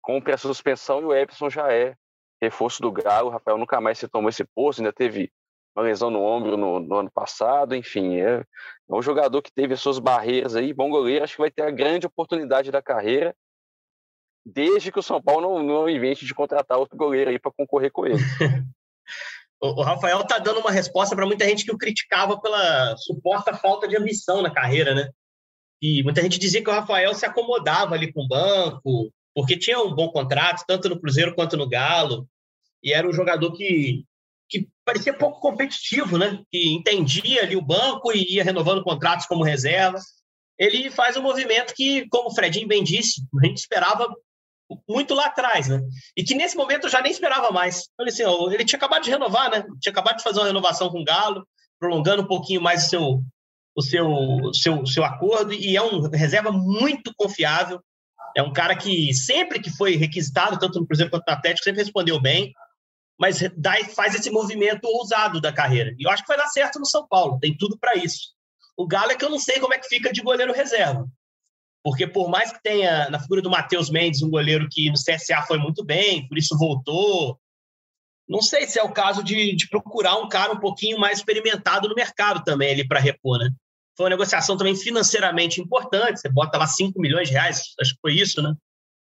cumpre 0.00 0.32
a 0.32 0.38
suspensão 0.38 1.00
e 1.00 1.04
o 1.06 1.12
Everson 1.12 1.50
já 1.50 1.72
é 1.72 1.96
reforço 2.40 2.80
do 2.80 2.92
Galo. 2.92 3.30
O 3.30 3.32
Rafael 3.32 3.58
nunca 3.58 3.80
mais 3.80 3.98
se 3.98 4.06
tomou 4.06 4.28
esse 4.28 4.44
posto, 4.44 4.78
ainda 4.78 4.92
teve 4.92 5.28
uma 5.74 5.84
lesão 5.84 6.08
no 6.08 6.22
ombro 6.22 6.56
no, 6.56 6.78
no 6.78 6.94
ano 6.94 7.10
passado, 7.10 7.74
enfim, 7.74 8.20
é, 8.20 8.36
é, 8.38 8.44
um 8.88 9.02
jogador 9.02 9.42
que 9.42 9.52
teve 9.52 9.74
as 9.74 9.80
suas 9.80 9.98
barreiras 9.98 10.54
aí, 10.54 10.72
bom 10.72 10.88
goleiro, 10.88 11.24
acho 11.24 11.34
que 11.34 11.42
vai 11.42 11.50
ter 11.50 11.62
a 11.62 11.70
grande 11.72 12.06
oportunidade 12.06 12.70
da 12.70 12.80
carreira, 12.80 13.34
desde 14.44 14.90
que 14.90 14.98
o 14.98 15.02
São 15.02 15.22
Paulo 15.22 15.58
não, 15.58 15.62
não 15.62 15.88
invente 15.88 16.24
de 16.24 16.34
contratar 16.34 16.78
outro 16.78 16.96
goleiro 16.96 17.30
aí 17.30 17.38
para 17.38 17.52
concorrer 17.52 17.90
com 17.90 18.06
ele. 18.06 18.16
o 19.60 19.82
Rafael 19.82 20.24
tá 20.24 20.38
dando 20.38 20.60
uma 20.60 20.70
resposta 20.70 21.14
para 21.14 21.26
muita 21.26 21.44
gente 21.44 21.64
que 21.64 21.72
o 21.72 21.78
criticava 21.78 22.40
pela 22.40 22.96
suposta 22.96 23.54
falta 23.54 23.86
de 23.86 23.96
ambição 23.96 24.42
na 24.42 24.50
carreira, 24.50 24.94
né? 24.94 25.10
E 25.82 26.02
muita 26.02 26.22
gente 26.22 26.38
dizia 26.38 26.62
que 26.62 26.70
o 26.70 26.72
Rafael 26.72 27.14
se 27.14 27.24
acomodava 27.24 27.94
ali 27.94 28.12
com 28.12 28.22
o 28.22 28.28
banco, 28.28 29.12
porque 29.34 29.56
tinha 29.56 29.80
um 29.80 29.94
bom 29.94 30.10
contrato, 30.10 30.64
tanto 30.66 30.88
no 30.88 31.00
Cruzeiro 31.00 31.34
quanto 31.34 31.56
no 31.56 31.68
Galo, 31.68 32.28
e 32.82 32.92
era 32.92 33.08
um 33.08 33.12
jogador 33.12 33.52
que 33.52 34.04
que 34.50 34.68
parecia 34.84 35.14
pouco 35.14 35.40
competitivo, 35.40 36.18
né? 36.18 36.42
Que 36.50 36.70
entendia 36.72 37.42
ali 37.42 37.54
o 37.54 37.62
banco 37.62 38.12
e 38.12 38.34
ia 38.34 38.42
renovando 38.42 38.82
contratos 38.82 39.26
como 39.26 39.44
reserva. 39.44 39.96
Ele 40.58 40.90
faz 40.90 41.16
um 41.16 41.22
movimento 41.22 41.72
que, 41.72 42.08
como 42.08 42.28
o 42.28 42.34
Fredinho 42.34 42.66
bem 42.66 42.82
disse, 42.82 43.22
a 43.40 43.46
gente 43.46 43.58
esperava 43.58 44.12
muito 44.88 45.14
lá 45.14 45.26
atrás, 45.26 45.68
né? 45.68 45.80
E 46.16 46.22
que 46.22 46.34
nesse 46.34 46.56
momento 46.56 46.84
eu 46.84 46.90
já 46.90 47.00
nem 47.00 47.12
esperava 47.12 47.50
mais. 47.50 47.88
Falei 47.96 48.12
assim, 48.12 48.22
ele 48.52 48.64
tinha 48.64 48.76
acabado 48.76 49.02
de 49.02 49.10
renovar, 49.10 49.50
né? 49.50 49.64
Tinha 49.80 49.92
acabado 49.92 50.18
de 50.18 50.22
fazer 50.22 50.40
uma 50.40 50.46
renovação 50.46 50.90
com 50.90 51.00
o 51.00 51.04
Galo, 51.04 51.46
prolongando 51.78 52.22
um 52.22 52.26
pouquinho 52.26 52.60
mais 52.60 52.86
o 52.86 52.88
seu, 52.88 53.22
o 53.76 53.82
seu, 53.82 54.06
o 54.08 54.54
seu, 54.54 54.86
seu 54.86 55.04
acordo, 55.04 55.52
e 55.52 55.76
é 55.76 55.82
um 55.82 56.08
reserva 56.10 56.52
muito 56.52 57.12
confiável. 57.16 57.80
É 58.36 58.42
um 58.42 58.52
cara 58.52 58.76
que 58.76 59.12
sempre 59.12 59.60
que 59.60 59.70
foi 59.70 59.96
requisitado, 59.96 60.58
tanto 60.58 60.78
no 60.78 60.86
Cruzeiro 60.86 61.10
quanto 61.10 61.24
no 61.26 61.32
Atlético, 61.32 61.64
sempre 61.64 61.82
respondeu 61.82 62.20
bem 62.20 62.52
mas 63.20 63.38
dá, 63.54 63.74
faz 63.94 64.14
esse 64.14 64.30
movimento 64.30 64.86
ousado 64.86 65.42
da 65.42 65.52
carreira. 65.52 65.94
E 65.98 66.06
eu 66.06 66.10
acho 66.10 66.22
que 66.22 66.28
vai 66.28 66.38
dar 66.38 66.46
certo 66.46 66.78
no 66.78 66.86
São 66.86 67.06
Paulo, 67.06 67.38
tem 67.38 67.54
tudo 67.54 67.78
para 67.78 67.94
isso. 67.94 68.30
O 68.74 68.86
Galo 68.86 69.12
é 69.12 69.14
que 69.14 69.22
eu 69.22 69.28
não 69.28 69.38
sei 69.38 69.60
como 69.60 69.74
é 69.74 69.78
que 69.78 69.88
fica 69.88 70.10
de 70.10 70.22
goleiro 70.22 70.54
reserva. 70.54 71.06
Porque 71.82 72.06
por 72.06 72.28
mais 72.28 72.52
que 72.52 72.62
tenha 72.62 73.08
na 73.08 73.18
figura 73.18 73.40
do 73.40 73.50
Matheus 73.50 73.90
Mendes 73.90 74.22
um 74.22 74.30
goleiro 74.30 74.68
que 74.70 74.90
no 74.90 74.96
CSA 74.96 75.42
foi 75.46 75.58
muito 75.58 75.84
bem, 75.84 76.26
por 76.28 76.36
isso 76.36 76.58
voltou, 76.58 77.38
não 78.28 78.42
sei 78.42 78.66
se 78.66 78.78
é 78.78 78.82
o 78.82 78.92
caso 78.92 79.22
de, 79.24 79.56
de 79.56 79.68
procurar 79.68 80.16
um 80.16 80.28
cara 80.28 80.52
um 80.52 80.60
pouquinho 80.60 80.98
mais 80.98 81.18
experimentado 81.18 81.88
no 81.88 81.94
mercado 81.94 82.44
também 82.44 82.72
ali 82.72 82.86
para 82.86 83.00
repor, 83.00 83.38
né? 83.38 83.50
Foi 83.96 84.04
uma 84.04 84.10
negociação 84.10 84.56
também 84.56 84.76
financeiramente 84.76 85.60
importante, 85.60 86.20
você 86.20 86.28
bota 86.28 86.58
lá 86.58 86.66
5 86.66 87.00
milhões 87.00 87.28
de 87.28 87.34
reais, 87.34 87.74
acho 87.80 87.94
que 87.94 88.00
foi 88.00 88.14
isso, 88.14 88.40
né? 88.40 88.54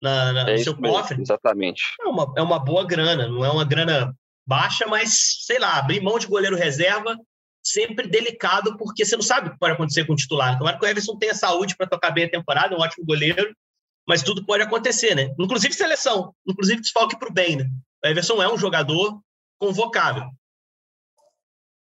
na, 0.03 0.33
na, 0.33 0.51
é 0.51 0.53
no 0.53 0.59
seu 0.59 0.77
cofre. 0.77 1.21
Exatamente. 1.21 1.83
É 2.01 2.09
uma, 2.09 2.33
é 2.37 2.43
uma 2.43 2.59
boa 2.59 2.87
grana, 2.87 3.29
não 3.29 3.45
é 3.45 3.51
uma 3.51 3.65
grana 3.65 4.15
baixa, 4.47 4.87
mas 4.87 5.45
sei 5.45 5.59
lá, 5.59 5.79
abrir 5.79 6.03
mão 6.03 6.19
de 6.19 6.27
goleiro 6.27 6.57
reserva 6.57 7.17
sempre 7.73 8.09
delicado, 8.09 8.77
porque 8.77 9.05
você 9.05 9.17
não 9.17 9.23
sabe 9.23 9.49
o 9.49 9.53
que 9.53 9.59
pode 9.59 9.75
acontecer 9.75 10.07
com 10.07 10.13
o 10.13 10.17
titular. 10.17 10.59
Tomara 10.59 10.79
que 10.79 10.85
o 10.85 10.89
Everson 10.89 11.17
tenha 11.17 11.35
saúde 11.35 11.77
para 11.77 11.87
tocar 11.87 12.11
bem 12.11 12.25
a 12.25 12.31
temporada, 12.31 12.75
é 12.75 12.79
um 12.79 12.81
ótimo 12.81 13.07
goleiro, 13.07 13.55
mas 14.07 14.23
tudo 14.23 14.45
pode 14.45 14.63
acontecer, 14.63 15.15
né? 15.15 15.35
Inclusive 15.39 15.75
seleção, 15.75 16.35
inclusive 16.47 16.81
desfalque 16.81 17.19
para 17.19 17.29
o 17.29 17.33
bem, 17.33 17.57
né? 17.57 17.71
O 18.05 18.09
Everson 18.09 18.43
é 18.43 18.53
um 18.53 18.57
jogador 18.57 19.21
convocável. 19.59 20.25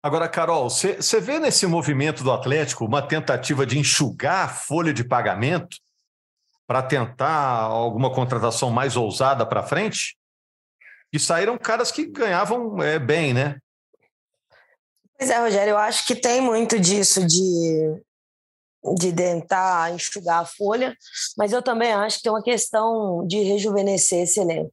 Agora, 0.03 0.29
Carol, 0.29 0.69
você 0.69 1.21
vê 1.21 1.39
nesse 1.39 1.67
movimento 1.67 2.23
do 2.23 2.31
Atlético 2.31 2.85
uma 2.85 3.01
tentativa 3.01 3.65
de 3.65 3.79
enxugar 3.79 4.45
a 4.45 4.49
folha 4.49 4.93
de 4.93 5.03
pagamento 5.03 5.79
para 6.67 6.83
tentar 6.83 7.61
alguma 7.61 8.13
contratação 8.13 8.71
mais 8.71 8.97
ousada 8.97 9.47
para 9.47 9.63
frente? 9.63 10.17
E 11.11 11.19
saíram 11.19 11.57
caras 11.57 11.91
que 11.91 12.05
ganhavam 12.05 12.83
é, 12.83 12.99
bem, 12.99 13.33
né? 13.33 13.59
Pois 15.19 15.31
é, 15.31 15.39
Rogério, 15.39 15.73
eu 15.73 15.79
acho 15.79 16.07
que 16.07 16.15
tem 16.15 16.41
muito 16.41 16.79
disso 16.79 17.25
de, 17.27 18.03
de 18.97 19.13
tentar 19.13 19.93
enxugar 19.93 20.43
a 20.43 20.47
folha, 20.47 20.97
mas 21.37 21.53
eu 21.53 21.63
também 21.63 21.93
acho 21.93 22.17
que 22.19 22.25
tem 22.25 22.33
uma 22.33 22.43
questão 22.43 23.25
de 23.27 23.39
rejuvenescer 23.43 24.23
esse 24.23 24.41
elenco. 24.41 24.73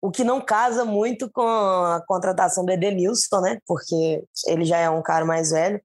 O 0.00 0.10
que 0.10 0.22
não 0.22 0.40
casa 0.40 0.84
muito 0.84 1.30
com 1.30 1.42
a 1.42 2.02
contratação 2.06 2.64
do 2.64 2.72
Edenilson, 2.72 3.40
né? 3.40 3.58
Porque 3.66 4.22
ele 4.46 4.64
já 4.64 4.76
é 4.78 4.90
um 4.90 5.02
cara 5.02 5.24
mais 5.24 5.50
velho. 5.50 5.80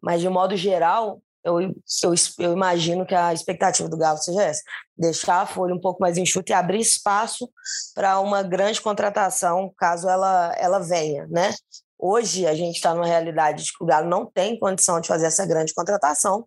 Mas, 0.00 0.20
de 0.20 0.28
modo 0.28 0.56
geral, 0.56 1.20
eu, 1.44 1.60
eu, 1.60 2.14
eu 2.38 2.52
imagino 2.52 3.06
que 3.06 3.14
a 3.14 3.32
expectativa 3.32 3.88
do 3.88 3.96
Galo 3.96 4.18
seja 4.18 4.42
essa: 4.42 4.62
deixar 4.96 5.42
a 5.42 5.46
folha 5.46 5.74
um 5.74 5.80
pouco 5.80 6.00
mais 6.00 6.16
enxuta 6.18 6.52
e 6.52 6.54
abrir 6.54 6.80
espaço 6.80 7.48
para 7.94 8.20
uma 8.20 8.42
grande 8.42 8.80
contratação, 8.80 9.72
caso 9.76 10.08
ela, 10.08 10.54
ela 10.58 10.78
venha, 10.78 11.26
né? 11.28 11.54
Hoje 11.98 12.46
a 12.46 12.54
gente 12.54 12.76
está 12.76 12.94
numa 12.94 13.06
realidade 13.06 13.64
de 13.64 13.72
que 13.72 13.82
o 13.82 13.86
Galo 13.86 14.08
não 14.08 14.26
tem 14.26 14.58
condição 14.58 15.00
de 15.00 15.08
fazer 15.08 15.26
essa 15.26 15.46
grande 15.46 15.72
contratação, 15.72 16.46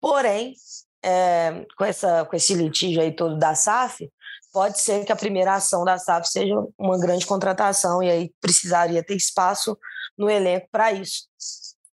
porém, 0.00 0.54
é, 1.02 1.64
com, 1.76 1.84
essa, 1.84 2.24
com 2.24 2.34
esse 2.34 2.54
litígio 2.54 3.00
aí 3.00 3.14
todo 3.14 3.38
da 3.38 3.54
SAF, 3.54 4.10
pode 4.52 4.80
ser 4.80 5.04
que 5.04 5.12
a 5.12 5.16
primeira 5.16 5.54
ação 5.54 5.84
da 5.84 5.98
SAF 5.98 6.28
seja 6.28 6.54
uma 6.78 6.98
grande 6.98 7.26
contratação 7.26 8.02
e 8.02 8.10
aí 8.10 8.34
precisaria 8.40 9.04
ter 9.04 9.14
espaço 9.14 9.78
no 10.18 10.28
elenco 10.28 10.68
para 10.72 10.92
isso. 10.92 11.26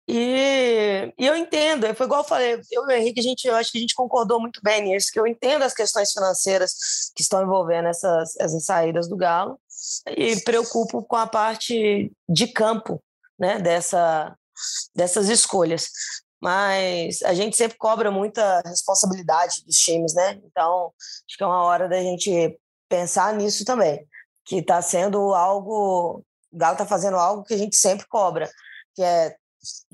E, 0.08 1.12
e, 1.18 1.26
eu 1.26 1.36
entendo, 1.36 1.94
foi 1.94 2.06
igual 2.06 2.22
eu 2.22 2.28
falei, 2.28 2.60
eu 2.70 2.82
e 2.84 2.86
o 2.86 2.90
Henrique, 2.90 3.20
a 3.20 3.22
gente, 3.22 3.46
eu 3.46 3.54
acho 3.54 3.70
que 3.70 3.78
a 3.78 3.80
gente 3.80 3.94
concordou 3.94 4.40
muito 4.40 4.60
bem 4.62 4.82
nisso, 4.82 5.10
que 5.12 5.18
eu 5.18 5.26
entendo 5.26 5.62
as 5.62 5.74
questões 5.74 6.12
financeiras 6.12 6.74
que 7.14 7.22
estão 7.22 7.42
envolvendo 7.42 7.88
essas, 7.88 8.36
essas 8.38 8.64
saídas 8.64 9.08
do 9.08 9.16
Galo 9.16 9.58
e 10.16 10.40
preocupo 10.40 11.02
com 11.02 11.16
a 11.16 11.26
parte 11.26 12.12
de 12.28 12.46
campo 12.48 13.02
né, 13.38 13.58
dessa, 13.58 14.36
dessas 14.94 15.28
escolhas. 15.28 15.88
Mas 16.40 17.22
a 17.22 17.34
gente 17.34 17.56
sempre 17.56 17.78
cobra 17.78 18.10
muita 18.10 18.60
responsabilidade 18.66 19.64
dos 19.64 19.76
times, 19.76 20.12
né? 20.14 20.40
Então, 20.44 20.92
acho 20.98 21.36
que 21.36 21.44
é 21.44 21.46
uma 21.46 21.62
hora 21.62 21.88
da 21.88 22.00
gente 22.00 22.58
pensar 22.88 23.32
nisso 23.34 23.64
também, 23.64 24.06
que 24.44 24.56
está 24.56 24.82
sendo 24.82 25.34
algo, 25.34 26.24
o 26.52 26.56
Galo 26.58 26.74
está 26.74 26.84
fazendo 26.84 27.16
algo 27.16 27.44
que 27.44 27.54
a 27.54 27.58
gente 27.58 27.76
sempre 27.76 28.06
cobra, 28.08 28.50
que 28.94 29.02
é 29.02 29.36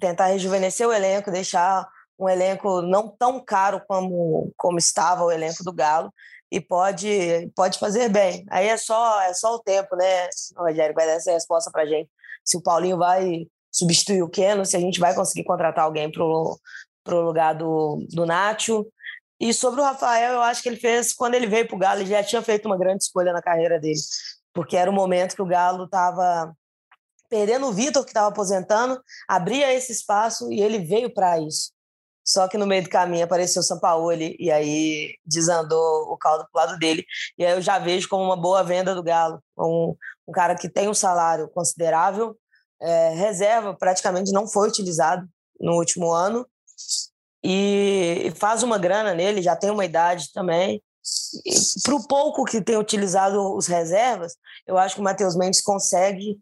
tentar 0.01 0.27
rejuvenescer 0.27 0.89
o 0.89 0.93
elenco, 0.93 1.31
deixar 1.31 1.87
um 2.19 2.29
elenco 2.29 2.83
não 2.83 3.09
tão 3.09 3.45
caro 3.45 3.81
como, 3.87 4.53
como 4.57 4.79
estava 4.79 5.25
o 5.25 5.31
elenco 5.31 5.63
do 5.63 5.73
Galo 5.73 6.13
e 6.51 6.61
pode, 6.61 7.51
pode 7.55 7.79
fazer 7.79 8.09
bem. 8.09 8.45
Aí 8.51 8.69
é 8.69 8.77
só, 8.77 9.21
é 9.23 9.35
só 9.35 9.55
o 9.55 9.59
tempo, 9.59 9.95
né, 9.97 10.29
Rogério, 10.57 10.95
vai 10.95 11.07
dar 11.07 11.13
essa 11.13 11.33
resposta 11.33 11.71
para 11.71 11.87
gente. 11.87 12.09
Se 12.45 12.57
o 12.57 12.63
Paulinho 12.63 12.97
vai 12.97 13.47
substituir 13.71 14.23
o 14.23 14.29
Keno, 14.29 14.65
se 14.65 14.77
a 14.77 14.81
gente 14.81 14.99
vai 14.99 15.15
conseguir 15.15 15.45
contratar 15.45 15.85
alguém 15.85 16.11
para 16.11 16.25
o 16.25 17.21
lugar 17.21 17.55
do, 17.55 18.05
do 18.11 18.25
Nacho. 18.25 18.87
E 19.41 19.53
sobre 19.53 19.81
o 19.81 19.85
Rafael, 19.85 20.35
eu 20.35 20.43
acho 20.43 20.63
que 20.63 20.69
ele 20.69 20.79
fez, 20.79 21.13
quando 21.13 21.35
ele 21.35 21.47
veio 21.47 21.67
para 21.67 21.77
o 21.77 21.79
Galo, 21.79 22.01
ele 22.01 22.11
já 22.11 22.25
tinha 22.25 22.43
feito 22.43 22.67
uma 22.67 22.79
grande 22.79 23.05
escolha 23.05 23.33
na 23.33 23.43
carreira 23.43 23.79
dele, 23.79 24.01
porque 24.53 24.77
era 24.77 24.91
o 24.91 24.95
momento 24.95 25.37
que 25.37 25.43
o 25.43 25.47
Galo 25.47 25.85
estava 25.85 26.53
perdendo 27.29 27.67
o 27.67 27.73
Vitor, 27.73 28.05
que 28.05 28.11
estava 28.11 28.29
aposentando, 28.29 29.01
abria 29.29 29.73
esse 29.73 29.93
espaço 29.93 30.51
e 30.51 30.61
ele 30.61 30.79
veio 30.79 31.13
para 31.13 31.39
isso. 31.39 31.71
Só 32.29 32.47
que 32.47 32.59
no 32.59 32.67
meio 32.67 32.83
do 32.83 32.91
caminho 32.91 33.25
apareceu 33.25 33.61
o 33.61 33.65
Sampaoli 33.65 34.37
e 34.39 34.51
aí 34.51 35.15
desandou 35.25 36.13
o 36.13 36.19
caldo 36.19 36.47
para 36.53 36.63
o 36.63 36.67
lado 36.67 36.79
dele. 36.79 37.03
E 37.39 37.45
aí 37.45 37.53
eu 37.53 37.63
já 37.63 37.79
vejo 37.79 38.07
como 38.07 38.23
uma 38.23 38.37
boa 38.37 38.63
venda 38.63 38.95
do 38.95 39.03
Galo. 39.03 39.43
Um, 39.59 39.97
um 40.29 40.33
cara 40.33 40.55
que 40.55 40.69
tem 40.69 40.91
um 40.91 40.95
salário 40.95 41.49
considerável, 41.49 42.37
é, 42.83 43.15
reserva 43.15 43.75
praticamente 43.75 44.31
não 44.31 44.47
foi 44.47 44.69
utilizado 44.69 45.27
no 45.59 45.77
último 45.77 46.13
ano 46.13 46.47
e 47.43 48.31
faz 48.37 48.63
uma 48.63 48.77
grana 48.77 49.15
nele, 49.15 49.41
já 49.41 49.57
tem 49.57 49.71
uma 49.71 49.87
idade 49.87 50.31
também. 50.35 50.83
Para 51.83 51.95
o 51.95 52.07
pouco 52.07 52.45
que 52.45 52.61
tem 52.61 52.77
utilizado 52.77 53.57
os 53.57 53.67
reservas, 53.67 54.37
eu 54.67 54.77
acho 54.77 54.97
que 54.97 55.01
o 55.01 55.05
Matheus 55.05 55.35
Mendes 55.35 55.63
consegue 55.63 56.39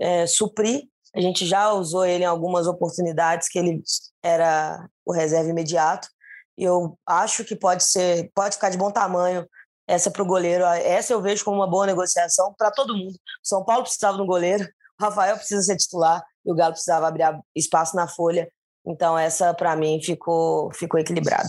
é, 0.00 0.28
suprir. 0.28 0.84
A 1.12 1.20
gente 1.20 1.44
já 1.44 1.72
usou 1.72 2.06
ele 2.06 2.22
em 2.22 2.26
algumas 2.26 2.68
oportunidades 2.68 3.48
que 3.48 3.58
ele 3.58 3.82
era 4.22 4.88
o 5.04 5.12
reserva 5.12 5.50
imediato. 5.50 6.08
E 6.56 6.64
eu 6.64 6.98
acho 7.06 7.44
que 7.44 7.56
pode 7.56 7.84
ser, 7.84 8.30
pode 8.34 8.54
ficar 8.54 8.70
de 8.70 8.78
bom 8.78 8.90
tamanho 8.90 9.46
essa 9.86 10.10
para 10.10 10.22
o 10.22 10.26
goleiro. 10.26 10.64
Essa 10.64 11.12
eu 11.12 11.20
vejo 11.20 11.44
como 11.44 11.58
uma 11.58 11.68
boa 11.68 11.86
negociação 11.86 12.54
para 12.56 12.70
todo 12.70 12.96
mundo. 12.96 13.14
O 13.14 13.46
São 13.46 13.64
Paulo 13.64 13.82
precisava 13.82 14.16
de 14.16 14.22
um 14.22 14.26
goleiro, 14.26 14.64
o 14.64 14.68
Rafael 15.04 15.36
precisa 15.36 15.62
ser 15.62 15.76
titular 15.76 16.22
e 16.44 16.52
o 16.52 16.54
Galo 16.54 16.72
precisava 16.72 17.08
abrir 17.08 17.24
espaço 17.54 17.96
na 17.96 18.08
folha. 18.08 18.48
Então 18.86 19.18
essa 19.18 19.52
para 19.54 19.74
mim 19.74 20.00
ficou 20.02 20.72
ficou 20.72 21.00
equilibrada. 21.00 21.48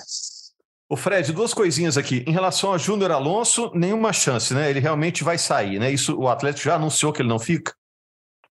O 0.88 0.96
Fred, 0.96 1.34
duas 1.34 1.54
coisinhas 1.54 1.98
aqui. 1.98 2.24
Em 2.28 2.32
relação 2.32 2.72
a 2.72 2.78
Júnior 2.78 3.12
Alonso, 3.12 3.72
nenhuma 3.74 4.14
chance, 4.14 4.54
né? 4.54 4.70
Ele 4.70 4.80
realmente 4.80 5.24
vai 5.24 5.38
sair, 5.38 5.80
né? 5.80 5.90
Isso 5.90 6.16
o 6.16 6.28
Atlético 6.28 6.66
já 6.66 6.76
anunciou 6.76 7.12
que 7.12 7.22
ele 7.22 7.30
não 7.30 7.40
fica? 7.40 7.74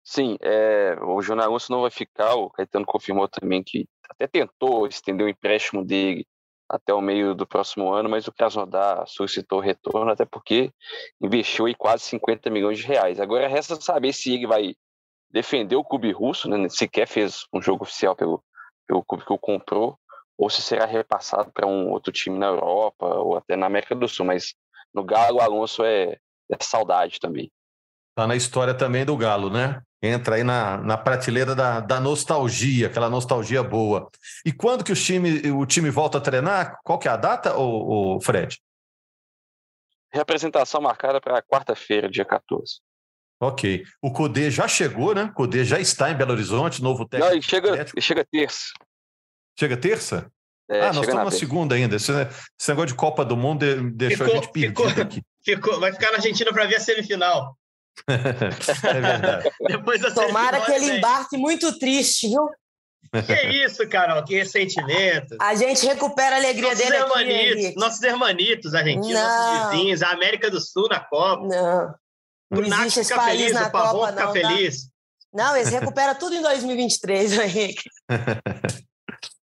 Sim, 0.03 0.37
é, 0.41 0.95
o 1.01 1.21
Júnior 1.21 1.47
Alonso 1.47 1.71
não 1.71 1.81
vai 1.81 1.91
ficar, 1.91 2.35
o 2.35 2.49
Caetano 2.49 2.85
confirmou 2.85 3.27
também 3.27 3.63
que 3.63 3.87
até 4.09 4.27
tentou 4.27 4.87
estender 4.87 5.25
o 5.25 5.29
empréstimo 5.29 5.85
dele 5.85 6.25
até 6.67 6.93
o 6.93 7.01
meio 7.01 7.33
do 7.33 7.47
próximo 7.47 7.91
ano, 7.91 8.07
mas 8.07 8.27
o 8.27 8.31
Krasnodar 8.31 9.07
solicitou 9.07 9.59
retorno, 9.59 10.11
até 10.11 10.23
porque 10.23 10.71
investiu 11.19 11.65
aí 11.65 11.73
quase 11.73 12.03
50 12.03 12.49
milhões 12.49 12.77
de 12.77 12.85
reais. 12.85 13.19
Agora 13.19 13.47
resta 13.47 13.79
saber 13.81 14.13
se 14.13 14.33
ele 14.33 14.45
vai 14.45 14.75
defendeu 15.31 15.79
o 15.79 15.85
clube 15.85 16.11
russo, 16.11 16.49
né, 16.49 16.67
sequer 16.69 17.07
fez 17.07 17.45
um 17.53 17.61
jogo 17.61 17.83
oficial 17.83 18.15
pelo, 18.15 18.43
pelo 18.87 19.03
clube 19.03 19.25
que 19.25 19.33
o 19.33 19.37
comprou, 19.37 19.97
ou 20.37 20.49
se 20.49 20.61
será 20.61 20.85
repassado 20.85 21.51
para 21.51 21.67
um 21.67 21.89
outro 21.89 22.11
time 22.11 22.37
na 22.37 22.47
Europa 22.47 23.05
ou 23.05 23.37
até 23.37 23.55
na 23.55 23.65
América 23.65 23.95
do 23.95 24.07
Sul. 24.07 24.25
Mas 24.25 24.55
no 24.93 25.03
Galo, 25.03 25.37
o 25.37 25.41
Alonso 25.41 25.83
é, 25.83 26.17
é 26.49 26.57
saudade 26.61 27.19
também. 27.19 27.51
Tá 28.15 28.25
na 28.25 28.35
história 28.35 28.73
também 28.73 29.05
do 29.05 29.15
Galo, 29.17 29.49
né? 29.49 29.81
Entra 30.01 30.35
aí 30.35 30.43
na, 30.43 30.77
na 30.77 30.97
prateleira 30.97 31.53
da, 31.53 31.81
da 31.81 31.99
nostalgia, 31.99 32.87
aquela 32.87 33.09
nostalgia 33.09 33.61
boa. 33.61 34.09
E 34.45 34.51
quando 34.51 34.83
que 34.83 34.93
o 34.93 34.95
time, 34.95 35.51
o 35.51 35.65
time 35.65 35.89
volta 35.89 36.17
a 36.17 36.21
treinar? 36.21 36.79
Qual 36.83 36.97
que 36.97 37.07
é 37.07 37.11
a 37.11 37.17
data, 37.17 37.57
o, 37.57 38.15
o 38.15 38.21
Fred? 38.21 38.57
Representação 40.11 40.81
marcada 40.81 41.19
para 41.19 41.41
quarta-feira, 41.41 42.09
dia 42.09 42.23
14. 42.23 42.79
Ok. 43.41 43.83
O 44.01 44.11
Cudê 44.11 44.49
já 44.49 44.67
chegou, 44.67 45.13
né? 45.13 45.23
O 45.23 45.33
Cudê 45.33 45.63
já 45.63 45.79
está 45.79 46.09
em 46.09 46.15
Belo 46.15 46.31
Horizonte, 46.31 46.81
novo 46.81 47.07
técnico. 47.07 47.29
Não, 47.29 47.35
ele 47.35 47.41
chega, 47.41 47.69
ele 47.69 48.01
chega 48.01 48.25
terça. 48.25 48.73
Chega 49.57 49.77
terça? 49.77 50.31
É, 50.69 50.81
ah, 50.81 50.93
nós 50.93 51.07
estamos 51.07 51.25
na 51.25 51.31
segunda 51.31 51.75
ainda. 51.75 51.95
Esse, 51.95 52.11
esse, 52.11 52.69
negócio 52.69 52.89
de 52.89 52.95
Copa 52.95 53.25
do 53.25 53.35
Mundo 53.35 53.65
deixou 53.91 54.27
ficou, 54.27 54.39
a 54.39 54.41
gente 54.41 54.51
perdido 54.51 54.87
ficou, 54.87 55.03
aqui. 55.03 55.21
Ficou, 55.43 55.79
vai 55.79 55.91
ficar 55.91 56.11
na 56.11 56.17
Argentina 56.17 56.53
para 56.53 56.65
ver 56.65 56.75
a 56.75 56.79
semifinal. 56.79 57.57
é 58.07 59.01
verdade. 59.01 59.49
Tomara 60.13 60.61
que 60.61 60.71
ele 60.71 60.97
embarque 60.97 61.37
muito 61.37 61.77
triste, 61.77 62.27
viu? 62.27 62.49
Que 63.25 63.65
isso, 63.65 63.87
Carol, 63.89 64.23
que 64.23 64.35
ressentimento. 64.35 65.35
A 65.41 65.55
gente 65.55 65.85
recupera 65.85 66.35
a 66.35 66.39
alegria 66.39 66.69
nossos 66.69 66.85
dele 66.85 66.95
hermanitos, 66.95 67.65
aqui, 67.65 67.75
Nossos 67.79 68.03
hermanitos 68.03 68.75
argentinos, 68.75 69.09
não. 69.09 69.55
nossos 69.55 69.71
vizinhos, 69.71 70.01
a 70.03 70.11
América 70.11 70.51
do 70.51 70.61
Sul 70.61 70.87
na 70.89 70.99
Copa. 70.99 71.47
Não. 71.47 71.95
Não 72.51 72.59
o 72.59 72.65
existe 72.65 72.99
esse 72.99 73.15
país 73.15 73.39
feliz, 73.39 73.53
na 73.53 73.67
o 73.67 73.71
Pavon 73.71 73.99
Copa, 73.99 74.11
fica 74.11 74.25
não, 74.25 74.33
tá? 74.33 74.39
feliz. 74.49 74.83
Tá? 74.83 74.89
Não, 75.33 75.55
eles 75.55 75.69
recuperam 75.69 76.15
tudo 76.15 76.35
em 76.35 76.41
2023, 76.41 77.33
Henrique. 77.39 77.89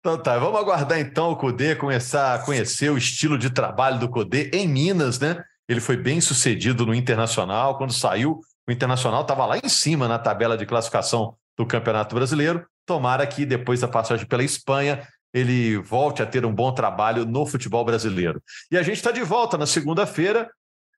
Então 0.01 0.23
tá, 0.23 0.39
vamos 0.39 0.61
aguardar 0.61 0.99
então 1.01 1.31
o 1.31 1.37
Cudê 1.37 1.75
começar 1.75 2.35
a 2.35 2.39
conhecer 2.39 2.91
o 2.91 2.99
estilo 2.99 3.39
de 3.39 3.51
trabalho 3.51 3.99
do 3.99 4.09
Cudê 4.09 4.51
em 4.53 4.69
Minas, 4.69 5.19
né? 5.19 5.43
Ele 5.69 5.81
foi 5.81 5.97
bem 5.97 6.21
sucedido 6.21 6.85
no 6.85 6.95
Internacional. 6.95 7.79
Quando 7.79 7.93
saiu, 7.93 8.41
o 8.67 8.73
Internacional 8.73 9.23
estava 9.23 9.47
lá 9.47 9.59
em 9.59 9.69
cima 9.69 10.09
na 10.09 10.19
tabela 10.19 10.57
de 10.57 10.67
classificação 10.67 11.37
do 11.57 11.67
Campeonato 11.67 12.15
Brasileiro. 12.15 12.67
Tomara 12.87 13.27
que 13.27 13.47
depois 13.47 13.81
da 13.81 13.89
passagem 13.89 14.27
pela 14.27 14.43
Espanha 14.43 15.07
ele 15.33 15.77
volte 15.79 16.23
a 16.23 16.27
ter 16.27 16.47
um 16.47 16.55
bom 16.55 16.73
trabalho 16.73 17.25
no 17.25 17.45
futebol 17.45 17.85
brasileiro. 17.85 18.41
E 18.71 18.79
a 18.79 18.83
gente 18.83 18.97
está 18.97 19.11
de 19.11 19.23
volta 19.23 19.59
na 19.59 19.67
segunda-feira 19.67 20.49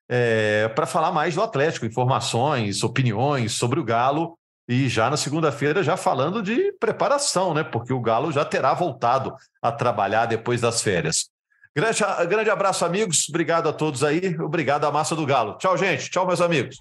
é, 0.07 0.67
para 0.69 0.85
falar 0.85 1.11
mais 1.11 1.33
do 1.33 1.41
Atlético, 1.41 1.85
informações, 1.85 2.83
opiniões 2.83 3.53
sobre 3.53 3.79
o 3.79 3.83
Galo 3.83 4.37
e 4.69 4.87
já 4.87 5.09
na 5.09 5.17
segunda-feira, 5.17 5.81
já 5.81 5.97
falando 5.97 6.43
de 6.43 6.71
preparação, 6.73 7.53
né? 7.53 7.63
Porque 7.63 7.91
o 7.91 8.01
Galo 8.01 8.31
já 8.31 8.45
terá 8.45 8.73
voltado 8.73 9.33
a 9.61 9.71
trabalhar 9.71 10.25
depois 10.25 10.61
das 10.61 10.81
férias. 10.81 11.29
Grande, 11.77 11.99
grande 12.27 12.49
abraço, 12.49 12.83
amigos. 12.83 13.29
Obrigado 13.29 13.69
a 13.69 13.73
todos 13.73 14.03
aí. 14.03 14.35
Obrigado 14.39 14.85
à 14.85 14.91
massa 14.91 15.15
do 15.15 15.23
Galo. 15.27 15.59
Tchau, 15.59 15.77
gente. 15.77 16.09
Tchau, 16.09 16.25
meus 16.25 16.41
amigos. 16.41 16.79